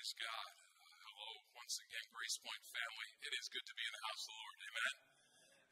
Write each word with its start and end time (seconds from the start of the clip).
Praise 0.00 0.16
God. 0.16 0.52
Hello, 1.12 1.44
once 1.60 1.76
again, 1.76 2.08
Grace 2.08 2.40
Point 2.40 2.64
family. 2.72 3.08
It 3.20 3.36
is 3.36 3.52
good 3.52 3.68
to 3.68 3.76
be 3.76 3.84
in 3.84 3.92
the 3.92 4.04
house 4.08 4.24
of 4.24 4.32
the 4.32 4.40
Lord. 4.40 4.58
Amen. 4.64 4.94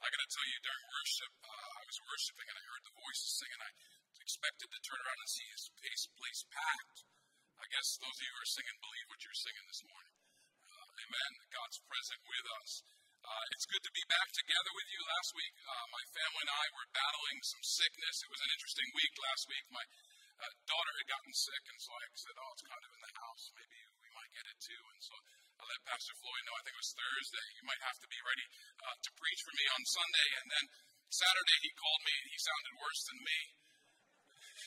I 0.04 0.06
got 0.12 0.20
to 0.20 0.28
tell 0.28 0.48
you, 0.53 0.58
during 0.69 0.85
worship, 0.85 1.32
uh, 1.48 1.48
I 1.48 1.82
was 1.88 1.96
worshiping 2.04 2.45
and 2.45 2.61
I 2.61 2.64
heard 2.69 2.85
the 2.85 2.93
voices 3.09 3.41
singing. 3.41 3.56
I 3.56 3.72
expected 4.21 4.69
to 4.69 4.85
turn 4.85 5.01
around 5.01 5.21
and 5.25 5.33
see 5.33 5.49
this 5.49 6.12
place 6.12 6.45
packed. 6.45 7.09
I 7.56 7.72
guess 7.72 7.96
those 8.04 8.21
of 8.21 8.21
you 8.21 8.33
who 8.37 8.45
are 8.45 8.53
singing 8.53 8.76
believe 8.85 9.08
what 9.08 9.24
you're 9.24 9.40
singing 9.49 9.64
this 9.64 9.83
morning. 9.88 10.17
Uh, 10.60 10.88
amen. 11.08 11.31
God's 11.49 11.81
present 11.88 12.21
with 12.29 12.47
us. 12.60 12.85
Uh, 13.24 13.45
it's 13.56 13.65
good 13.65 13.81
to 13.81 13.97
be 13.97 14.04
back 14.13 14.29
together 14.37 14.72
with 14.76 14.92
you. 14.92 15.01
Last 15.08 15.33
week, 15.40 15.56
uh, 15.56 15.87
my 15.88 16.05
family 16.12 16.45
and 16.45 16.52
I 16.52 16.66
were 16.77 16.88
battling 16.92 17.41
some 17.48 17.65
sickness. 17.65 18.29
It 18.29 18.29
was 18.29 18.45
an 18.45 18.52
interesting 18.52 18.92
week 18.92 19.15
last 19.24 19.48
week. 19.48 19.65
My 19.73 19.87
uh, 19.88 20.52
daughter 20.69 20.92
had 21.01 21.16
gotten 21.16 21.33
sick, 21.33 21.65
and 21.65 21.80
so 21.80 21.97
I 21.97 22.05
said, 22.12 22.37
"Oh, 22.37 22.52
it's 22.52 22.69
kind 22.69 22.84
of 22.84 22.92
in 22.92 23.01
the 23.09 23.15
house. 23.24 23.45
Maybe 23.56 23.88
get 24.34 24.47
it 24.47 24.59
too." 24.61 24.83
And 24.93 25.01
so 25.02 25.15
I 25.59 25.62
let 25.66 25.80
Pastor 25.89 26.15
Floyd 26.19 26.43
know. 26.47 26.57
I 26.57 26.62
think 26.65 26.77
it 26.77 26.84
was 26.84 26.95
Thursday. 26.95 27.47
You 27.59 27.65
might 27.66 27.83
have 27.83 27.98
to 27.98 28.09
be 28.09 28.21
ready 28.23 28.47
uh, 28.85 28.97
to 28.98 29.11
preach 29.19 29.41
for 29.43 29.55
me 29.57 29.65
on 29.75 29.83
Sunday. 29.85 30.29
And 30.39 30.47
then 30.52 30.65
Saturday, 31.09 31.59
he 31.65 31.71
called 31.75 32.02
me, 32.05 32.15
and 32.15 32.29
he 32.30 32.38
sounded 32.38 32.75
worse 32.79 33.02
than 33.09 33.19
me. 33.25 33.41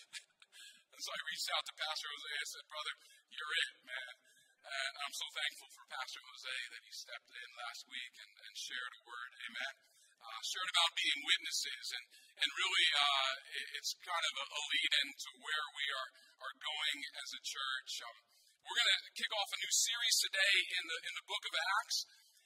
and 0.93 1.01
so 1.01 1.09
I 1.13 1.19
reached 1.29 1.49
out 1.53 1.63
to 1.65 1.73
Pastor 1.77 2.09
Jose. 2.09 2.31
I 2.31 2.47
said, 2.49 2.65
"Brother, 2.67 2.93
you're 3.31 3.55
it, 3.65 3.73
man." 3.85 4.13
And 4.61 4.93
I'm 5.01 5.15
so 5.17 5.27
thankful 5.33 5.69
for 5.73 5.83
Pastor 5.89 6.21
Jose 6.21 6.57
that 6.69 6.85
he 6.85 6.93
stepped 6.93 7.31
in 7.33 7.49
last 7.57 7.81
week 7.89 8.13
and, 8.21 8.33
and 8.45 8.53
shared 8.53 8.93
a 8.93 9.01
word. 9.09 9.31
Amen 9.49 9.73
uh, 10.21 10.41
shared 10.45 10.69
about 10.69 10.91
being 10.93 11.19
witnesses, 11.25 11.85
and 11.97 12.05
and 12.41 12.49
really 12.57 12.87
uh, 12.97 13.33
it's 13.77 13.93
kind 14.01 14.25
of 14.25 14.33
a, 14.41 14.45
a 14.45 14.61
lead 14.69 14.91
into 15.05 15.29
where 15.41 15.67
we 15.77 15.85
are 15.93 16.09
are 16.45 16.55
going 16.57 16.97
as 17.21 17.29
a 17.37 17.41
church. 17.41 17.91
Um, 18.05 18.17
we're 18.63 18.79
going 18.79 18.93
to 18.93 19.01
kick 19.17 19.31
off 19.35 19.49
a 19.51 19.61
new 19.61 19.73
series 19.73 20.17
today 20.21 20.55
in 20.77 20.83
the 20.85 20.97
in 21.09 21.13
the 21.17 21.27
book 21.27 21.43
of 21.45 21.53
Acts. 21.81 21.99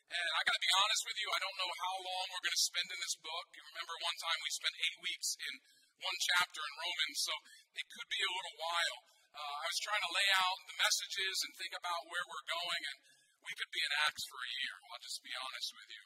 And 0.05 0.27
I 0.38 0.41
got 0.45 0.53
to 0.53 0.63
be 0.63 0.77
honest 0.80 1.03
with 1.09 1.17
you, 1.17 1.27
I 1.33 1.41
don't 1.41 1.59
know 1.59 1.73
how 1.81 1.95
long 2.05 2.25
we're 2.30 2.45
going 2.45 2.59
to 2.59 2.69
spend 2.69 2.88
in 2.94 2.99
this 3.02 3.17
book. 3.19 3.45
You 3.57 3.63
remember 3.66 3.95
one 4.05 4.17
time 4.22 4.39
we 4.45 4.52
spent 4.53 4.75
eight 4.85 4.97
weeks 5.02 5.30
in 5.41 5.53
one 5.99 6.17
chapter 6.30 6.61
in 6.61 6.73
Romans, 6.77 7.17
so 7.25 7.33
it 7.73 7.85
could 7.89 8.09
be 8.11 8.22
a 8.22 8.35
little 8.35 8.57
while. 8.61 8.99
Uh, 9.33 9.55
I 9.61 9.66
was 9.66 9.81
trying 9.81 10.05
to 10.05 10.13
lay 10.13 10.30
out 10.39 10.57
the 10.69 10.77
messages 10.77 11.35
and 11.41 11.52
think 11.57 11.73
about 11.73 12.05
where 12.07 12.25
we're 12.29 12.47
going, 12.47 12.81
and 12.85 12.97
we 13.41 13.53
could 13.57 13.72
be 13.73 13.81
in 13.81 13.91
Acts 14.05 14.29
for 14.29 14.38
a 14.38 14.55
year. 14.61 14.75
I'll 14.94 15.02
just 15.02 15.25
be 15.25 15.33
honest 15.33 15.73
with 15.73 15.89
you 15.89 16.05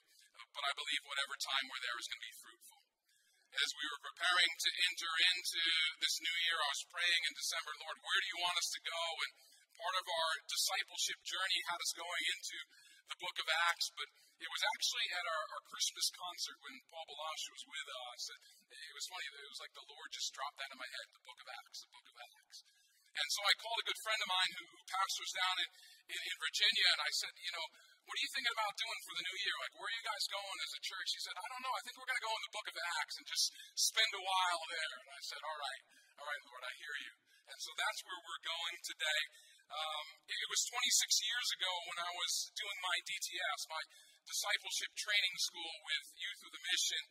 but 0.53 0.66
I 0.66 0.73
believe 0.75 1.03
whatever 1.05 1.35
time 1.39 1.66
we're 1.69 1.83
there 1.83 1.97
is 1.99 2.09
going 2.09 2.21
to 2.21 2.29
be 2.29 2.41
fruitful. 2.41 2.79
As 3.49 3.69
we 3.73 3.85
were 3.89 4.07
preparing 4.11 4.51
to 4.53 4.69
enter 4.91 5.11
into 5.33 5.63
this 5.99 6.16
new 6.21 6.35
year, 6.45 6.57
I 6.61 6.69
was 6.69 6.91
praying 6.94 7.21
in 7.25 7.33
December, 7.33 7.73
Lord, 7.81 7.97
where 8.05 8.19
do 8.21 8.27
you 8.29 8.39
want 8.45 8.61
us 8.61 8.69
to 8.77 8.81
go? 8.85 9.03
And 9.25 9.31
part 9.80 9.95
of 9.95 10.05
our 10.11 10.31
discipleship 10.44 11.19
journey 11.23 11.59
had 11.72 11.80
us 11.80 11.91
going 11.95 12.23
into 12.35 12.58
the 13.08 13.17
book 13.23 13.38
of 13.39 13.47
Acts, 13.72 13.88
but 13.95 14.08
it 14.39 14.49
was 14.52 14.63
actually 14.75 15.08
at 15.16 15.25
our, 15.25 15.44
our 15.55 15.63
Christmas 15.72 16.08
concert 16.13 16.58
when 16.63 16.75
Paul 16.91 17.08
Baloche 17.08 17.49
was 17.55 17.63
with 17.63 17.88
us. 18.11 18.22
It 18.69 18.94
was 18.95 19.07
funny, 19.07 19.25
it 19.27 19.52
was 19.52 19.63
like 19.63 19.73
the 19.75 19.89
Lord 19.89 20.09
just 20.11 20.35
dropped 20.35 20.59
that 20.59 20.72
in 20.72 20.80
my 20.80 20.89
head, 20.91 21.07
the 21.16 21.25
book 21.27 21.39
of 21.39 21.47
Acts, 21.47 21.80
the 21.83 21.91
book 21.95 22.07
of 22.07 22.17
Acts. 22.19 22.59
And 23.09 23.27
so 23.33 23.41
I 23.41 23.53
called 23.59 23.80
a 23.81 23.89
good 23.89 24.00
friend 24.05 24.22
of 24.22 24.30
mine 24.30 24.52
who, 24.53 24.66
who 24.69 24.81
pastors 24.85 25.31
down 25.33 25.55
in, 25.59 25.69
in, 26.13 26.19
in 26.23 26.35
Virginia, 26.39 26.88
and 26.94 27.02
I 27.03 27.11
said, 27.19 27.33
you 27.35 27.52
know, 27.52 27.66
what 28.05 28.16
are 28.16 28.23
you 28.25 28.33
thinking 28.33 28.55
about 28.57 28.73
doing 28.80 29.00
for 29.05 29.13
the 29.17 29.25
new 29.27 29.38
year? 29.44 29.55
Like, 29.59 29.73
where 29.75 29.85
are 29.85 29.97
you 29.97 30.05
guys 30.07 30.25
going 30.33 30.59
as 30.66 30.73
a 30.73 30.81
church? 30.81 31.09
He 31.13 31.22
said, 31.22 31.35
I 31.38 31.45
don't 31.52 31.61
know. 31.61 31.73
I 31.77 31.81
think 31.85 31.94
we're 32.00 32.09
going 32.09 32.22
to 32.22 32.25
go 32.25 32.33
in 32.33 32.44
the 32.47 32.55
book 32.57 32.67
of 32.69 32.77
Acts 33.02 33.16
and 33.22 33.25
just 33.30 33.45
spend 33.77 34.11
a 34.17 34.23
while 34.23 34.63
there. 34.66 34.95
And 35.03 35.09
I 35.13 35.22
said, 35.30 35.41
all 35.45 35.59
right, 35.61 35.81
all 36.17 36.27
right, 36.30 36.44
Lord, 36.50 36.63
I 36.63 36.73
hear 36.80 36.95
you. 37.05 37.13
And 37.53 37.59
so 37.59 37.69
that's 37.77 38.02
where 38.05 38.22
we're 38.23 38.44
going 38.45 38.77
today. 38.81 39.22
Um, 39.70 40.08
it 40.25 40.50
was 40.50 40.66
26 40.66 41.30
years 41.30 41.48
ago 41.53 41.72
when 41.94 42.00
I 42.02 42.12
was 42.17 42.50
doing 42.58 42.80
my 42.81 42.98
DTS, 43.06 43.59
my 43.70 43.84
discipleship 44.25 44.92
training 44.98 45.36
school 45.38 45.73
with 45.86 46.06
Youth 46.17 46.42
With 46.42 46.58
A 46.58 46.62
Mission. 46.73 47.03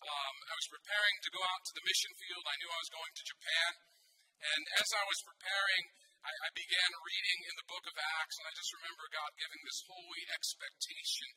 Um, 0.00 0.34
I 0.48 0.54
was 0.56 0.68
preparing 0.72 1.16
to 1.24 1.34
go 1.36 1.42
out 1.44 1.62
to 1.68 1.76
the 1.76 1.84
mission 1.84 2.12
field. 2.16 2.44
I 2.48 2.56
knew 2.56 2.72
I 2.72 2.80
was 2.80 2.92
going 2.96 3.12
to 3.16 3.24
Japan. 3.28 3.70
And 4.36 4.62
as 4.80 4.88
I 4.96 5.04
was 5.04 5.28
preparing, 5.28 5.84
I, 6.24 6.32
I 6.32 6.50
began 6.56 6.90
reading 7.04 7.40
in 7.52 7.54
the 7.60 7.68
book 7.68 7.84
of 7.84 7.96
Acts, 7.96 8.36
and 8.40 8.48
I 8.48 8.52
just 8.56 8.76
remember 8.76 9.04
God 9.12 9.32
giving 9.36 9.60
this 9.64 9.84
holy 9.84 10.24
expectation 10.32 11.30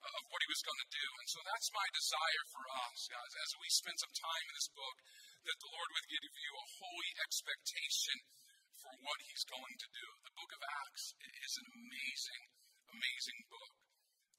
of 0.00 0.22
what 0.32 0.42
he 0.44 0.52
was 0.52 0.64
going 0.64 0.80
to 0.80 0.96
do. 0.96 1.08
And 1.20 1.28
so 1.28 1.40
that's 1.44 1.76
my 1.76 1.86
desire 1.92 2.44
for 2.48 2.64
us, 2.88 3.00
guys, 3.06 3.32
as 3.36 3.52
we 3.60 3.68
spend 3.68 4.00
some 4.00 4.16
time 4.16 4.44
in 4.48 4.56
this 4.56 4.72
book, 4.72 4.96
that 5.44 5.60
the 5.60 5.72
Lord 5.76 5.90
would 5.92 6.08
give 6.08 6.24
you 6.24 6.52
a 6.56 6.72
holy 6.80 7.12
expectation 7.20 8.16
for 8.82 8.94
what 8.98 9.18
he's 9.30 9.46
going 9.46 9.76
to 9.78 9.88
do. 9.94 10.06
The 10.26 10.34
book 10.34 10.50
of 10.58 10.62
Acts 10.66 11.14
is 11.14 11.54
an 11.62 11.66
amazing, 11.70 12.42
amazing 12.90 13.40
book. 13.46 13.72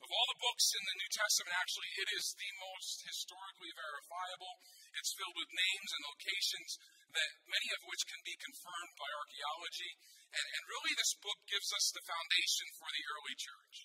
Of 0.04 0.12
all 0.12 0.28
the 0.36 0.44
books 0.44 0.68
in 0.76 0.84
the 0.84 1.00
New 1.00 1.12
Testament, 1.16 1.56
actually, 1.56 1.92
it 1.96 2.10
is 2.12 2.36
the 2.36 2.52
most 2.60 3.08
historically 3.08 3.72
verifiable. 3.72 4.60
It's 5.00 5.16
filled 5.16 5.40
with 5.40 5.48
names 5.48 5.92
and 5.96 6.04
locations 6.12 6.72
that 7.16 7.32
many 7.48 7.70
of 7.72 7.88
which 7.88 8.04
can 8.04 8.20
be 8.28 8.36
confirmed 8.36 8.94
by 9.00 9.08
archaeology. 9.16 9.92
And, 10.36 10.44
and 10.44 10.72
really, 10.76 10.94
this 11.00 11.16
book 11.24 11.40
gives 11.48 11.72
us 11.72 11.96
the 11.96 12.04
foundation 12.04 12.68
for 12.76 12.90
the 12.92 13.06
early 13.16 13.36
church. 13.40 13.76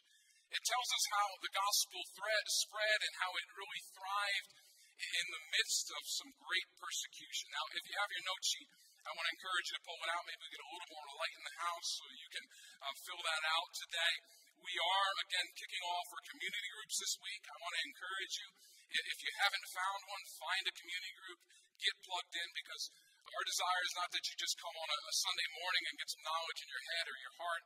It 0.50 0.64
tells 0.66 0.90
us 0.90 1.04
how 1.14 1.28
the 1.38 1.54
gospel 1.54 2.02
thread 2.18 2.44
spread 2.50 2.98
and 2.98 3.14
how 3.22 3.30
it 3.38 3.54
really 3.54 3.82
thrived 3.94 4.50
in 4.98 5.26
the 5.30 5.46
midst 5.54 5.86
of 5.94 6.02
some 6.02 6.34
great 6.34 6.68
persecution. 6.82 7.46
Now, 7.54 7.62
if 7.78 7.84
you 7.86 7.94
have 7.94 8.10
your 8.10 8.26
note 8.26 8.42
sheet, 8.42 8.68
I 9.04 9.10
want 9.14 9.24
to 9.28 9.34
encourage 9.38 9.66
you 9.70 9.76
to 9.78 9.84
pull 9.86 10.00
it 10.02 10.10
out. 10.10 10.22
Maybe 10.26 10.42
we 10.42 10.54
get 10.54 10.64
a 10.64 10.70
little 10.72 10.90
more 10.90 11.06
light 11.18 11.36
in 11.38 11.44
the 11.46 11.56
house 11.58 11.88
so 11.98 12.04
you 12.12 12.28
can 12.34 12.46
uh, 12.82 12.94
fill 13.06 13.22
that 13.22 13.42
out 13.54 13.70
today. 13.76 14.14
We 14.58 14.74
are, 14.74 15.10
again, 15.22 15.48
kicking 15.54 15.84
off 15.86 16.06
our 16.12 16.24
community 16.28 16.70
groups 16.74 16.96
this 16.98 17.14
week. 17.22 17.42
I 17.46 17.56
want 17.62 17.74
to 17.78 17.82
encourage 17.88 18.34
you, 18.42 18.48
if 18.88 19.18
you 19.22 19.32
haven't 19.38 19.66
found 19.70 20.00
one, 20.08 20.24
find 20.34 20.64
a 20.66 20.74
community 20.74 21.14
group, 21.14 21.38
get 21.78 21.94
plugged 22.02 22.34
in 22.34 22.50
because 22.58 22.84
our 23.28 23.44
desire 23.44 23.82
is 23.84 23.94
not 23.96 24.10
that 24.12 24.24
you 24.26 24.34
just 24.40 24.56
come 24.58 24.76
on 24.76 24.88
a, 24.88 24.98
a 24.98 25.14
Sunday 25.14 25.48
morning 25.62 25.84
and 25.88 26.00
get 26.00 26.10
some 26.10 26.24
knowledge 26.26 26.60
in 26.64 26.68
your 26.72 26.84
head 26.90 27.06
or 27.06 27.16
your 27.22 27.36
heart, 27.38 27.64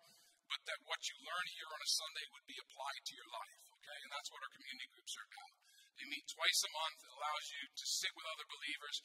but 0.50 0.60
that 0.68 0.84
what 0.84 1.00
you 1.06 1.16
learn 1.22 1.46
here 1.54 1.70
on 1.70 1.80
a 1.80 1.90
Sunday 1.96 2.26
would 2.34 2.46
be 2.50 2.58
applied 2.60 3.02
to 3.08 3.16
your 3.16 3.30
life, 3.30 3.60
okay? 3.78 3.98
And 4.04 4.10
that's 4.12 4.30
what 4.34 4.42
our 4.42 4.52
community 4.52 4.88
groups 4.92 5.14
are 5.16 5.26
about. 5.32 5.52
They 5.96 6.06
meet 6.12 6.26
twice 6.28 6.60
a 6.66 6.70
month. 6.72 6.98
It 7.04 7.12
allows 7.14 7.46
you 7.52 7.62
to 7.62 7.86
sit 7.86 8.12
with 8.16 8.26
other 8.26 8.46
believers 8.48 8.96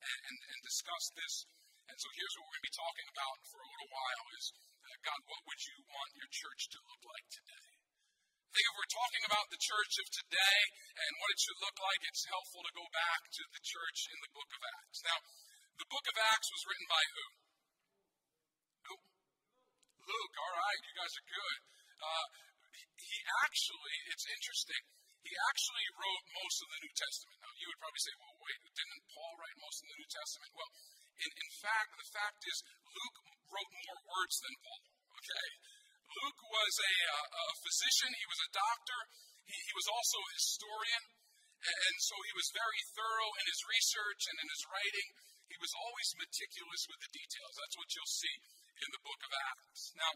and, 0.00 0.18
and, 0.32 0.36
and 0.54 0.58
discuss 0.62 1.04
this. 1.18 1.34
And 1.88 1.96
so 2.00 2.08
here's 2.16 2.34
what 2.36 2.44
we're 2.48 2.54
going 2.56 2.64
to 2.64 2.70
be 2.70 2.80
talking 2.80 3.08
about 3.12 3.38
for 3.48 3.60
a 3.60 3.70
little 3.70 3.90
while 3.92 4.26
is, 4.34 4.44
uh, 4.54 4.96
God, 5.04 5.20
what 5.28 5.42
would 5.44 5.62
you 5.64 5.76
want 5.88 6.10
your 6.18 6.30
church 6.32 6.62
to 6.74 6.78
look 6.88 7.02
like 7.04 7.26
today? 7.28 7.68
I 7.74 8.50
think 8.54 8.66
if 8.70 8.76
we're 8.78 8.94
talking 8.94 9.24
about 9.26 9.46
the 9.50 9.62
church 9.62 9.94
of 9.98 10.06
today 10.14 10.60
and 10.94 11.12
what 11.18 11.32
it 11.34 11.42
should 11.42 11.58
look 11.58 11.78
like, 11.80 12.00
it's 12.06 12.24
helpful 12.30 12.62
to 12.62 12.78
go 12.78 12.86
back 12.94 13.20
to 13.34 13.42
the 13.50 13.62
church 13.66 13.98
in 14.14 14.18
the 14.22 14.30
book 14.30 14.50
of 14.54 14.62
Acts. 14.78 15.00
Now, 15.02 15.18
the 15.74 15.90
book 15.90 16.06
of 16.06 16.16
Acts 16.30 16.48
was 16.54 16.62
written 16.70 16.86
by 16.86 17.02
who? 17.18 17.26
Luke. 20.04 20.34
All 20.36 20.54
right, 20.54 20.80
you 20.84 20.94
guys 21.00 21.14
are 21.16 21.28
good. 21.32 21.58
Uh, 21.96 22.26
he 23.00 23.18
actually, 23.40 23.96
it's 24.12 24.26
interesting, 24.28 24.82
he 25.24 25.32
actually 25.48 25.86
wrote 25.96 26.24
most 26.44 26.58
of 26.60 26.68
the 26.68 26.80
New 26.84 26.94
Testament. 26.94 27.36
Now, 27.40 27.52
you 27.56 27.66
would 27.72 27.80
probably 27.80 28.04
say, 28.04 28.14
well, 28.20 28.36
wait, 28.44 28.60
didn't 28.76 29.02
Paul 29.08 29.32
write 29.40 29.56
most 29.64 29.78
of 29.80 29.86
the 29.88 29.96
New 29.96 30.10
Testament? 30.12 30.50
Well, 30.52 30.70
in, 31.20 31.30
in 31.30 31.50
fact, 31.62 31.90
the 31.94 32.10
fact 32.10 32.40
is, 32.44 32.58
Luke 32.90 33.18
wrote 33.50 33.72
more 33.86 33.98
words 34.02 34.36
than 34.42 34.54
Paul, 34.62 34.82
okay? 35.14 35.48
Luke 36.14 36.40
was 36.46 36.74
a, 36.78 36.94
uh, 37.10 37.26
a 37.42 37.44
physician, 37.62 38.10
he 38.14 38.28
was 38.30 38.40
a 38.44 38.54
doctor, 38.54 38.98
he, 39.46 39.56
he 39.56 39.74
was 39.74 39.88
also 39.90 40.18
a 40.18 40.34
historian, 40.36 41.02
and, 41.64 41.78
and 41.78 41.96
so 42.02 42.14
he 42.28 42.34
was 42.36 42.54
very 42.54 42.82
thorough 42.94 43.32
in 43.40 43.44
his 43.50 43.60
research 43.66 44.22
and 44.30 44.36
in 44.42 44.48
his 44.50 44.64
writing. 44.68 45.08
He 45.48 45.58
was 45.60 45.72
always 45.76 46.08
meticulous 46.18 46.82
with 46.88 47.00
the 47.04 47.14
details. 47.14 47.54
That's 47.56 47.78
what 47.78 47.90
you'll 47.94 48.16
see 48.20 48.36
in 48.80 48.90
the 48.90 49.04
book 49.04 49.20
of 49.22 49.32
Acts. 49.54 49.92
Now, 49.94 50.12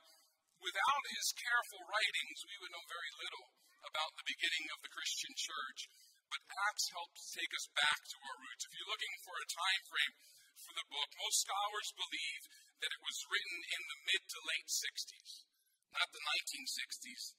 without 0.59 1.05
his 1.15 1.31
careful 1.37 1.83
writings, 1.85 2.39
we 2.49 2.57
would 2.59 2.73
know 2.75 2.85
very 2.91 3.13
little 3.23 3.47
about 3.87 4.13
the 4.19 4.27
beginning 4.27 4.67
of 4.75 4.83
the 4.83 4.93
Christian 4.93 5.33
church. 5.39 5.81
But 6.29 6.45
Acts 6.69 6.93
helps 6.93 7.33
take 7.33 7.53
us 7.57 7.67
back 7.73 8.01
to 8.05 8.17
our 8.21 8.37
roots. 8.45 8.67
If 8.69 8.73
you're 8.77 8.93
looking 8.93 9.15
for 9.25 9.35
a 9.39 9.49
time 9.49 9.83
frame 9.89 10.15
for 10.63 10.75
the 10.75 10.91
book, 10.91 11.11
most 11.19 11.45
scholars 11.47 11.91
believe 11.95 12.43
that 12.83 12.95
it 12.95 13.03
was 13.03 13.29
written 13.31 13.61
in 13.75 13.83
the 13.87 13.99
mid 14.07 14.23
to 14.27 14.39
late 14.47 14.71
60s. 14.71 15.47
Not 15.95 16.11
the 16.15 16.23
1960s, 16.23 17.35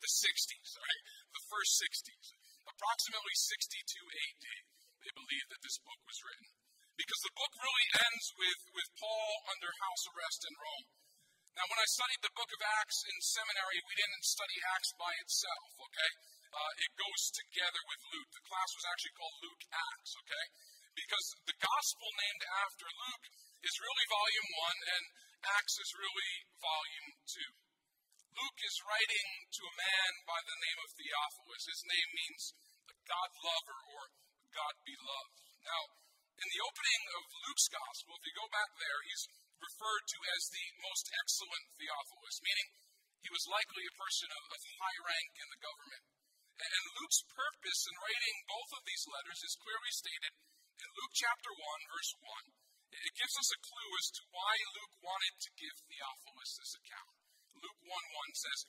the 0.00 0.10
60s, 0.10 0.70
right? 0.78 1.02
The 1.34 1.46
first 1.46 1.72
60s. 1.78 2.26
Approximately 2.66 3.36
62 3.36 3.76
AD, 3.84 4.46
they 5.04 5.12
believe 5.14 5.46
that 5.50 5.62
this 5.62 5.78
book 5.82 6.00
was 6.06 6.22
written. 6.24 6.48
Because 6.96 7.22
the 7.24 7.36
book 7.36 7.52
really 7.56 7.86
ends 7.96 8.26
with, 8.36 8.60
with 8.76 8.88
Paul 9.00 9.32
under 9.50 9.72
house 9.72 10.04
arrest 10.12 10.40
in 10.44 10.54
Rome. 10.54 10.88
Now, 11.56 11.66
when 11.66 11.82
I 11.82 11.88
studied 11.96 12.22
the 12.22 12.36
book 12.36 12.50
of 12.54 12.62
Acts 12.82 13.02
in 13.08 13.16
seminary, 13.20 13.78
we 13.82 13.98
didn't 13.98 14.24
study 14.24 14.58
Acts 14.76 14.92
by 14.94 15.12
itself, 15.18 15.70
okay? 15.82 16.10
Uh, 16.50 16.72
it 16.82 16.92
goes 16.94 17.22
together 17.34 17.82
with 17.90 18.00
Luke. 18.14 18.30
The 18.32 18.46
class 18.46 18.70
was 18.74 18.86
actually 18.86 19.16
called 19.18 19.36
Luke 19.42 19.64
Acts, 19.70 20.12
okay? 20.24 20.46
Because 20.94 21.26
the 21.46 21.58
gospel 21.58 22.08
named 22.14 22.44
after 22.66 22.86
Luke 22.86 23.26
is 23.62 23.84
really 23.84 24.06
volume 24.08 24.48
one, 24.58 24.80
and 24.94 25.04
Acts 25.56 25.76
is 25.80 25.96
really 25.96 26.32
volume 26.60 27.10
two. 27.24 27.52
Luke 28.36 28.60
is 28.62 28.86
writing 28.86 29.28
to 29.50 29.62
a 29.66 29.78
man 29.78 30.12
by 30.28 30.40
the 30.44 30.60
name 30.60 30.78
of 30.80 30.94
Theophilus. 30.94 31.64
His 31.66 31.82
name 31.88 32.10
means 32.14 32.44
God 33.08 33.30
lover 33.42 33.80
or 33.96 34.02
God 34.54 34.74
beloved. 34.86 35.38
Now, 35.66 35.82
in 36.40 36.48
the 36.48 36.62
opening 36.62 37.02
of 37.20 37.22
Luke's 37.48 37.68
gospel, 37.68 38.16
if 38.16 38.24
you 38.24 38.34
go 38.38 38.48
back 38.48 38.70
there, 38.78 39.00
he's 39.04 39.26
referred 39.60 40.04
to 40.08 40.18
as 40.36 40.42
the 40.48 40.66
most 40.80 41.04
excellent 41.20 41.64
Theophilus, 41.76 42.38
meaning 42.40 42.68
he 43.20 43.30
was 43.34 43.50
likely 43.50 43.84
a 43.84 44.00
person 44.00 44.28
of, 44.32 44.42
of 44.48 44.60
high 44.80 45.00
rank 45.04 45.32
in 45.36 45.48
the 45.52 45.60
government. 45.60 46.04
And 46.60 46.84
Luke's 47.00 47.24
purpose 47.32 47.88
in 47.88 47.96
writing 47.96 48.36
both 48.48 48.70
of 48.76 48.84
these 48.84 49.04
letters 49.08 49.40
is 49.44 49.56
clearly 49.64 49.92
stated 49.96 50.32
in 50.80 50.96
Luke 50.96 51.12
chapter 51.12 51.52
1, 51.52 51.92
verse 51.92 52.12
1. 52.24 52.56
It 53.04 53.18
gives 53.20 53.36
us 53.36 53.52
a 53.52 53.64
clue 53.64 53.92
as 54.00 54.08
to 54.16 54.22
why 54.32 54.54
Luke 54.80 54.96
wanted 55.04 55.34
to 55.36 55.58
give 55.60 55.76
Theophilus 55.84 56.52
this 56.56 56.72
account. 56.80 57.12
Luke 57.60 57.80
1 57.84 57.92
1 57.92 58.40
says, 58.40 58.60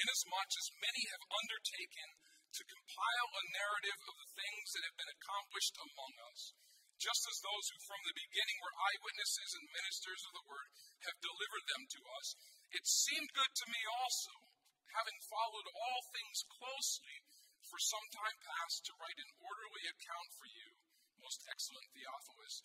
Inasmuch 0.00 0.52
as 0.56 0.80
many 0.80 1.02
have 1.12 1.28
undertaken 1.28 2.08
to 2.56 2.72
compile 2.72 3.30
a 3.36 3.52
narrative 3.52 4.00
of 4.08 4.16
the 4.16 4.32
things 4.32 4.66
that 4.72 4.86
have 4.88 4.96
been 4.96 5.12
accomplished 5.12 5.76
among 5.76 6.12
us, 6.32 6.56
just 6.96 7.22
as 7.28 7.44
those 7.44 7.66
who 7.68 7.78
from 7.84 8.00
the 8.08 8.16
beginning 8.16 8.58
were 8.64 8.80
eyewitnesses 8.88 9.52
and 9.60 9.76
ministers 9.76 10.22
of 10.24 10.32
the 10.40 10.48
word 10.48 10.68
have 11.04 11.20
delivered 11.20 11.66
them 11.68 11.84
to 11.84 12.00
us, 12.16 12.28
it 12.72 12.84
seemed 12.88 13.36
good 13.36 13.52
to 13.52 13.70
me 13.70 13.80
also, 14.00 14.34
having 14.96 15.18
followed 15.28 15.68
all 15.68 16.00
things 16.16 16.48
closely 16.48 17.16
for 17.68 17.78
some 17.78 18.08
time 18.16 18.38
past, 18.40 18.88
to 18.88 18.96
write 18.96 19.20
an 19.20 19.32
orderly 19.44 19.84
account 19.92 20.28
for 20.40 20.48
you, 20.48 20.68
most 21.22 21.40
excellent 21.48 21.88
Theophilus, 21.92 22.56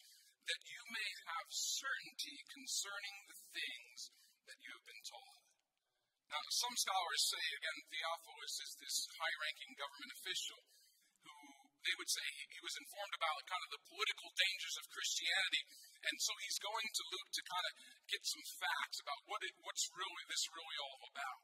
that 0.50 0.62
you 0.68 0.82
may 0.92 1.10
have 1.30 1.48
certainty 1.50 2.38
concerning 2.52 3.18
the 3.32 3.40
things 3.56 4.00
that 4.48 4.60
you 4.60 4.72
have 4.76 4.88
been 4.88 5.06
told. 5.08 5.40
Now, 6.28 6.42
some 6.50 6.76
scholars 6.76 7.24
say, 7.30 7.46
again, 7.62 7.80
Theophilus 7.94 8.56
is 8.66 8.74
this 8.82 8.98
high 9.16 9.36
ranking 9.38 9.74
government 9.78 10.12
official 10.18 10.60
who 11.24 11.38
they 11.84 11.96
would 12.00 12.12
say 12.12 12.26
he 12.50 12.64
was 12.64 12.80
informed 12.80 13.16
about 13.16 13.44
kind 13.48 13.64
of 13.64 13.72
the 13.76 13.86
political 13.86 14.30
dangers 14.34 14.76
of 14.80 14.92
Christianity. 14.92 15.64
And 16.04 16.16
so 16.20 16.32
he's 16.44 16.60
going 16.60 16.88
to 16.90 17.10
Luke 17.12 17.32
to 17.32 17.44
kind 17.44 17.66
of 17.70 17.74
get 18.12 18.24
some 18.24 18.46
facts 18.60 18.98
about 19.04 19.22
what 19.28 19.44
it, 19.44 19.56
what's 19.64 19.88
really 19.96 20.24
this 20.28 20.48
really 20.52 20.78
all 20.80 21.02
about. 21.12 21.40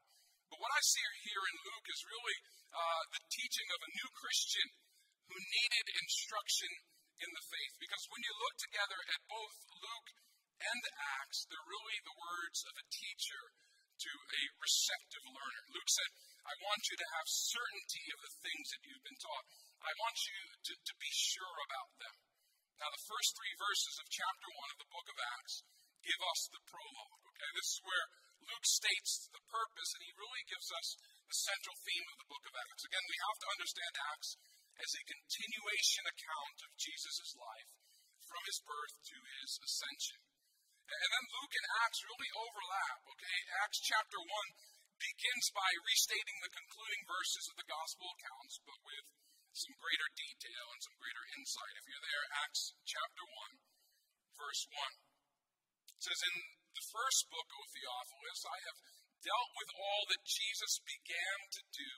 But 0.50 0.60
what 0.64 0.74
I 0.74 0.82
see 0.82 1.06
here 1.22 1.44
in 1.54 1.58
Luke 1.70 1.88
is 1.92 2.10
really 2.10 2.38
uh, 2.74 3.04
the 3.14 3.24
teaching 3.30 3.70
of 3.70 3.80
a 3.86 3.94
new 3.94 4.10
Christian 4.16 4.68
who 5.30 5.38
needed 5.38 5.86
instruction 6.02 6.72
in 7.19 7.31
the 7.36 7.50
faith. 7.51 7.74
Because 7.80 8.06
when 8.12 8.24
you 8.24 8.33
look 8.39 8.56
together 8.60 9.00
at 9.12 9.30
both 9.30 9.56
Luke 9.69 10.10
and 10.60 10.83
Acts, 11.19 11.48
they're 11.48 11.71
really 11.71 12.00
the 12.04 12.19
words 12.19 12.60
of 12.68 12.75
a 12.80 12.89
teacher 12.92 13.44
to 14.00 14.12
a 14.16 14.44
receptive 14.63 15.25
learner. 15.27 15.63
Luke 15.75 15.92
said, 15.92 16.12
I 16.48 16.56
want 16.63 16.88
you 16.88 16.95
to 16.95 17.12
have 17.19 17.27
certainty 17.27 18.06
of 18.16 18.19
the 18.24 18.36
things 18.39 18.68
that 18.71 18.83
you've 18.88 19.04
been 19.04 19.19
taught. 19.19 19.48
I 19.83 19.92
want 20.00 20.18
you 20.24 20.39
to, 20.71 20.74
to 20.75 20.95
be 20.95 21.12
sure 21.12 21.57
about 21.68 21.92
them. 22.00 22.16
Now, 22.80 22.89
the 22.95 23.07
first 23.12 23.36
three 23.36 23.56
verses 23.60 23.95
of 24.00 24.07
chapter 24.07 24.48
1 24.56 24.71
of 24.71 24.80
the 24.80 24.92
book 24.92 25.07
of 25.12 25.19
Acts 25.19 25.68
give 26.00 26.21
us 26.24 26.42
the 26.48 26.63
prologue. 26.63 27.19
Okay, 27.36 27.51
this 27.60 27.69
is 27.75 27.80
where 27.83 28.06
Luke 28.48 28.68
states 28.68 29.27
the 29.36 29.44
purpose, 29.51 29.92
and 30.00 30.04
he 30.07 30.16
really 30.16 30.44
gives 30.48 30.71
us 30.71 30.95
the 31.27 31.38
central 31.44 31.75
theme 31.83 32.07
of 32.07 32.18
the 32.24 32.30
book 32.31 32.44
of 32.48 32.56
Acts. 32.56 32.88
Again, 32.88 33.04
we 33.04 33.19
have 33.19 33.39
to 33.44 33.51
understand 33.51 33.94
Acts 34.16 34.31
as 34.80 34.92
a 34.96 35.10
continuation 35.12 36.06
account 36.08 36.58
of 36.64 36.80
Jesus' 36.80 37.36
life 37.36 37.72
from 38.24 38.44
his 38.48 38.60
birth 38.64 38.96
to 39.12 39.18
his 39.40 39.60
ascension. 39.60 40.20
And 40.90 41.10
then 41.14 41.26
Luke 41.38 41.54
and 41.54 41.68
Acts 41.86 42.02
really 42.02 42.31
overlap, 42.34 43.00
okay? 43.14 43.40
Acts 43.62 43.81
chapter 43.84 44.18
1 44.18 44.26
begins 44.98 45.48
by 45.54 45.70
restating 45.86 46.38
the 46.42 46.56
concluding 46.56 47.04
verses 47.06 47.46
of 47.52 47.56
the 47.62 47.70
gospel 47.70 48.10
accounts, 48.10 48.58
but 48.66 48.80
with 48.81 49.06
some 49.54 49.76
greater 49.78 50.10
detail 50.18 50.66
and 50.74 50.81
some 50.81 50.98
greater 50.98 51.26
insight. 51.38 51.76
If 51.78 51.86
you're 51.86 52.08
there, 52.10 52.26
Acts 52.42 52.74
chapter 52.90 53.24
1, 53.54 53.62
verse 54.34 54.64
1. 54.72 54.98
It 55.94 56.02
says, 56.04 56.22
In 56.26 56.36
the 56.74 56.86
first 56.90 57.22
book, 57.30 57.48
O 57.54 57.62
Theophilus, 57.70 58.42
I 58.50 58.58
have 58.66 58.80
dealt 59.20 59.52
with 59.54 59.72
all 59.76 60.02
that 60.10 60.24
Jesus 60.26 60.80
began 60.81 61.38
to 61.54 61.62
do 61.76 61.92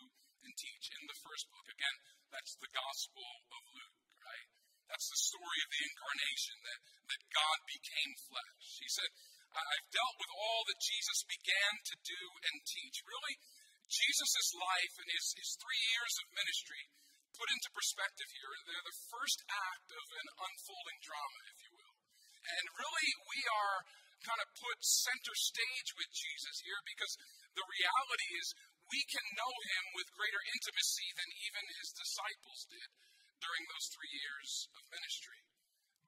and 0.46 0.56
teach 0.58 0.86
in 0.94 1.04
the 1.08 1.22
first 1.22 1.50
book. 1.50 1.66
Again, 1.70 1.98
that's 2.32 2.54
the 2.58 2.72
Gospel 2.72 3.30
of 3.52 3.62
Luke, 3.76 4.00
right? 4.22 4.48
That's 4.90 5.08
the 5.08 5.24
story 5.32 5.60
of 5.64 5.70
the 5.72 5.84
incarnation, 5.88 6.58
that, 6.68 6.80
that 7.08 7.32
God 7.32 7.58
became 7.64 8.12
flesh. 8.28 8.68
He 8.82 8.90
said, 8.92 9.12
I've 9.52 9.92
dealt 9.92 10.16
with 10.20 10.32
all 10.32 10.64
that 10.68 10.80
Jesus 10.80 11.28
began 11.28 11.74
to 11.92 11.96
do 12.08 12.24
and 12.48 12.56
teach. 12.64 13.04
Really, 13.04 13.36
Jesus' 13.92 14.56
life 14.56 14.96
and 15.04 15.10
his, 15.12 15.26
his 15.36 15.52
three 15.60 15.84
years 15.92 16.16
of 16.24 16.36
ministry 16.36 16.88
put 17.36 17.52
into 17.52 17.72
perspective 17.76 18.30
here, 18.32 18.52
they're 18.68 18.92
the 18.92 19.04
first 19.12 19.40
act 19.48 19.90
of 19.92 20.06
an 20.12 20.28
unfolding 20.40 21.00
drama, 21.04 21.40
if 21.52 21.58
you 21.64 21.72
will. 21.76 21.96
And 22.42 22.66
really, 22.76 23.10
we 23.32 23.40
are 23.48 23.78
kind 24.22 24.42
of 24.44 24.50
put 24.62 24.78
center 24.86 25.34
stage 25.34 25.90
with 25.98 26.10
Jesus 26.14 26.62
here 26.62 26.78
because 26.86 27.14
the 27.58 27.66
reality 27.66 28.30
is 28.38 28.48
we 28.92 29.02
can 29.08 29.26
know 29.40 29.54
him 29.56 29.84
with 29.96 30.18
greater 30.20 30.44
intimacy 30.52 31.10
than 31.16 31.30
even 31.48 31.64
his 31.80 31.96
disciples 31.96 32.68
did 32.68 32.90
during 33.40 33.64
those 33.72 33.88
three 33.96 34.12
years 34.12 34.68
of 34.76 34.84
ministry. 34.92 35.40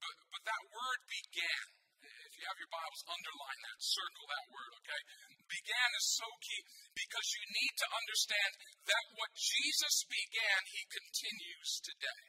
But, 0.04 0.16
but 0.36 0.44
that 0.44 0.64
word 0.68 1.00
began. 1.08 1.64
If 2.04 2.34
you 2.36 2.44
have 2.52 2.60
your 2.60 2.74
Bibles, 2.76 3.08
underline 3.08 3.62
that, 3.64 3.80
circle 3.80 4.26
that 4.28 4.48
word, 4.52 4.72
okay? 4.84 5.02
Began 5.48 5.90
is 5.96 6.08
so 6.20 6.28
key 6.44 6.62
because 6.92 7.28
you 7.40 7.44
need 7.56 7.74
to 7.80 7.88
understand 7.88 8.52
that 8.84 9.06
what 9.16 9.32
Jesus 9.38 10.04
began, 10.12 10.60
he 10.68 10.84
continues 10.92 11.80
today. 11.80 12.24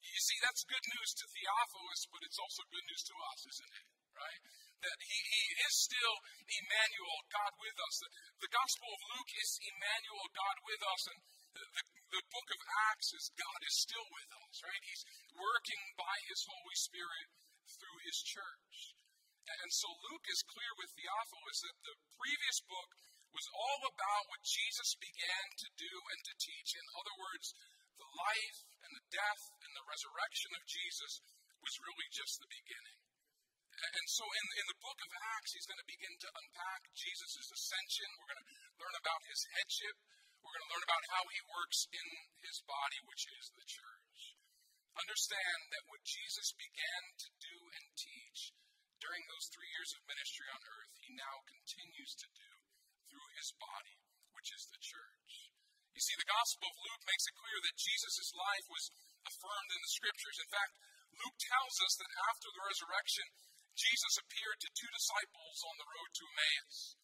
You 0.00 0.22
see, 0.24 0.38
that's 0.40 0.64
good 0.64 0.86
news 0.96 1.10
to 1.20 1.24
Theophilus, 1.28 2.02
but 2.08 2.24
it's 2.24 2.40
also 2.40 2.62
good 2.72 2.86
news 2.88 3.04
to 3.04 3.14
us, 3.34 3.40
isn't 3.52 3.72
it? 3.76 3.86
Right? 4.16 4.40
That 4.82 4.98
he, 5.00 5.18
he 5.18 5.44
is 5.64 5.74
still 5.76 6.14
Emmanuel, 6.46 7.18
God 7.32 7.52
with 7.58 7.76
us. 7.80 7.94
The, 8.02 8.10
the 8.44 8.52
Gospel 8.52 8.88
of 8.92 9.00
Luke 9.16 9.32
is 9.36 9.50
Emmanuel, 9.62 10.26
God 10.36 10.56
with 10.64 10.82
us, 10.84 11.02
and 11.10 11.18
the, 11.56 11.64
the, 11.72 11.84
the 12.16 12.22
book 12.28 12.48
of 12.52 12.60
Acts 12.92 13.10
is 13.16 13.32
God 13.36 13.60
is 13.64 13.76
still 13.80 14.06
with 14.12 14.30
us, 14.36 14.56
right? 14.62 14.82
He's 14.84 15.04
working 15.34 15.82
by 15.96 16.16
his 16.28 16.44
Holy 16.44 16.76
Spirit 16.76 17.26
through 17.66 17.98
his 18.04 18.18
church. 18.22 18.96
And 19.46 19.70
so 19.70 19.86
Luke 20.10 20.26
is 20.26 20.42
clear 20.50 20.72
with 20.74 20.90
Theophilus 20.98 21.60
that 21.62 21.78
the 21.86 21.96
previous 22.18 22.58
book 22.66 22.90
was 23.30 23.46
all 23.54 23.82
about 23.86 24.26
what 24.26 24.42
Jesus 24.42 24.98
began 24.98 25.46
to 25.54 25.68
do 25.78 25.94
and 26.10 26.20
to 26.26 26.34
teach. 26.42 26.74
In 26.74 26.86
other 26.98 27.14
words, 27.14 27.54
the 27.94 28.10
life 28.10 28.58
and 28.82 28.92
the 28.96 29.06
death 29.12 29.42
and 29.62 29.72
the 29.76 29.86
resurrection 29.86 30.50
of 30.56 30.66
Jesus 30.66 31.22
was 31.62 31.84
really 31.84 32.08
just 32.10 32.42
the 32.42 32.50
beginning. 32.50 33.05
And 33.76 34.06
so 34.08 34.24
in, 34.24 34.46
in 34.56 34.66
the 34.72 34.80
book 34.80 34.98
of 35.04 35.10
Acts, 35.36 35.52
he's 35.52 35.68
going 35.68 35.82
to 35.82 35.92
begin 35.92 36.14
to 36.16 36.28
unpack 36.32 36.80
Jesus' 36.96 37.52
ascension. 37.52 38.08
We're 38.16 38.32
going 38.32 38.44
to 38.44 38.50
learn 38.80 38.96
about 38.96 39.22
his 39.28 39.40
headship. 39.52 39.96
We're 40.40 40.54
going 40.56 40.66
to 40.66 40.72
learn 40.72 40.86
about 40.88 41.04
how 41.12 41.24
he 41.28 41.40
works 41.52 41.84
in 41.92 42.08
his 42.40 42.56
body, 42.64 42.98
which 43.04 43.24
is 43.36 43.46
the 43.52 43.66
church. 43.68 44.18
Understand 44.96 45.60
that 45.76 45.88
what 45.92 46.00
Jesus 46.08 46.56
began 46.56 47.02
to 47.20 47.28
do 47.36 47.56
and 47.76 47.86
teach 48.00 48.56
during 48.96 49.22
those 49.28 49.52
three 49.52 49.68
years 49.76 49.92
of 49.92 50.08
ministry 50.08 50.48
on 50.48 50.62
earth, 50.64 50.92
he 51.04 51.12
now 51.12 51.36
continues 51.44 52.16
to 52.16 52.28
do 52.32 52.50
through 53.12 53.28
his 53.36 53.52
body, 53.60 53.96
which 54.32 54.56
is 54.56 54.64
the 54.72 54.80
church. 54.80 55.52
You 55.92 56.00
see, 56.00 56.16
the 56.16 56.32
Gospel 56.32 56.68
of 56.68 56.80
Luke 56.80 57.04
makes 57.04 57.28
it 57.28 57.40
clear 57.40 57.58
that 57.60 57.76
Jesus' 57.76 58.32
life 58.36 58.66
was 58.72 58.84
affirmed 59.28 59.70
in 59.72 59.80
the 59.84 59.96
Scriptures. 59.96 60.36
In 60.40 60.48
fact, 60.48 60.72
Luke 61.12 61.38
tells 61.40 61.76
us 61.80 61.94
that 62.00 62.12
after 62.32 62.48
the 62.52 62.64
resurrection, 62.64 63.26
Jesus 63.76 64.16
appeared 64.16 64.58
to 64.64 64.72
two 64.72 64.88
disciples 64.88 65.58
on 65.68 65.76
the 65.76 65.90
road 65.92 66.10
to 66.16 66.24
Emmaus. 66.24 66.96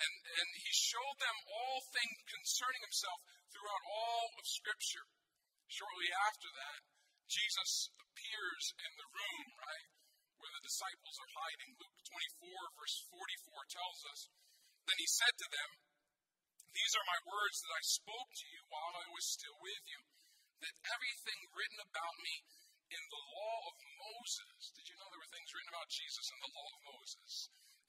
And, 0.00 0.14
and 0.40 0.48
he 0.62 0.72
showed 0.72 1.18
them 1.18 1.36
all 1.50 1.82
things 1.90 2.22
concerning 2.30 2.80
himself 2.86 3.18
throughout 3.50 3.84
all 3.90 4.30
of 4.38 4.46
Scripture. 4.46 5.04
Shortly 5.66 6.08
after 6.30 6.48
that, 6.54 6.80
Jesus 7.26 7.90
appears 7.98 8.64
in 8.78 8.92
the 8.96 9.10
room, 9.10 9.46
right, 9.58 9.88
where 10.38 10.54
the 10.54 10.66
disciples 10.66 11.18
are 11.20 11.36
hiding. 11.36 11.76
Luke 11.76 11.98
24, 12.42 12.78
verse 12.78 12.96
44 13.10 13.76
tells 13.76 14.00
us. 14.08 14.20
Then 14.86 14.98
he 15.02 15.10
said 15.10 15.34
to 15.34 15.48
them, 15.50 15.70
These 16.72 16.94
are 16.96 17.10
my 17.10 17.20
words 17.26 17.58
that 17.60 17.74
I 17.74 17.82
spoke 17.84 18.30
to 18.38 18.46
you 18.48 18.62
while 18.70 18.94
I 18.96 19.06
was 19.12 19.26
still 19.28 19.58
with 19.60 19.84
you, 19.84 20.00
that 20.64 20.74
everything 20.94 21.38
written 21.52 21.80
about 21.84 22.16
me 22.24 22.34
in 22.90 23.02
the 23.10 23.24
law 23.30 23.58
of 23.70 23.76
Moses. 23.78 24.74
Did 24.74 24.86
you 24.90 24.96
know 24.98 25.08
there 25.10 25.22
were 25.22 25.34
things 25.34 25.50
written 25.54 25.70
about 25.70 25.90
Jesus 25.90 26.26
in 26.34 26.38
the 26.42 26.54
law 26.54 26.68
of 26.74 26.88
Moses? 26.90 27.32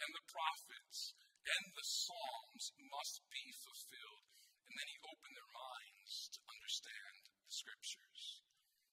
And 0.01 0.10
the 0.13 0.29
prophets 0.29 1.17
and 1.41 1.63
the 1.74 1.86
Psalms 1.86 2.65
must 2.93 3.17
be 3.34 3.46
fulfilled. 3.58 4.29
And 4.70 4.74
then 4.77 4.89
he 4.89 5.10
opened 5.10 5.36
their 5.36 5.53
minds 5.53 6.13
to 6.38 6.39
understand 6.46 7.15
the 7.27 7.53
scriptures. 7.53 8.46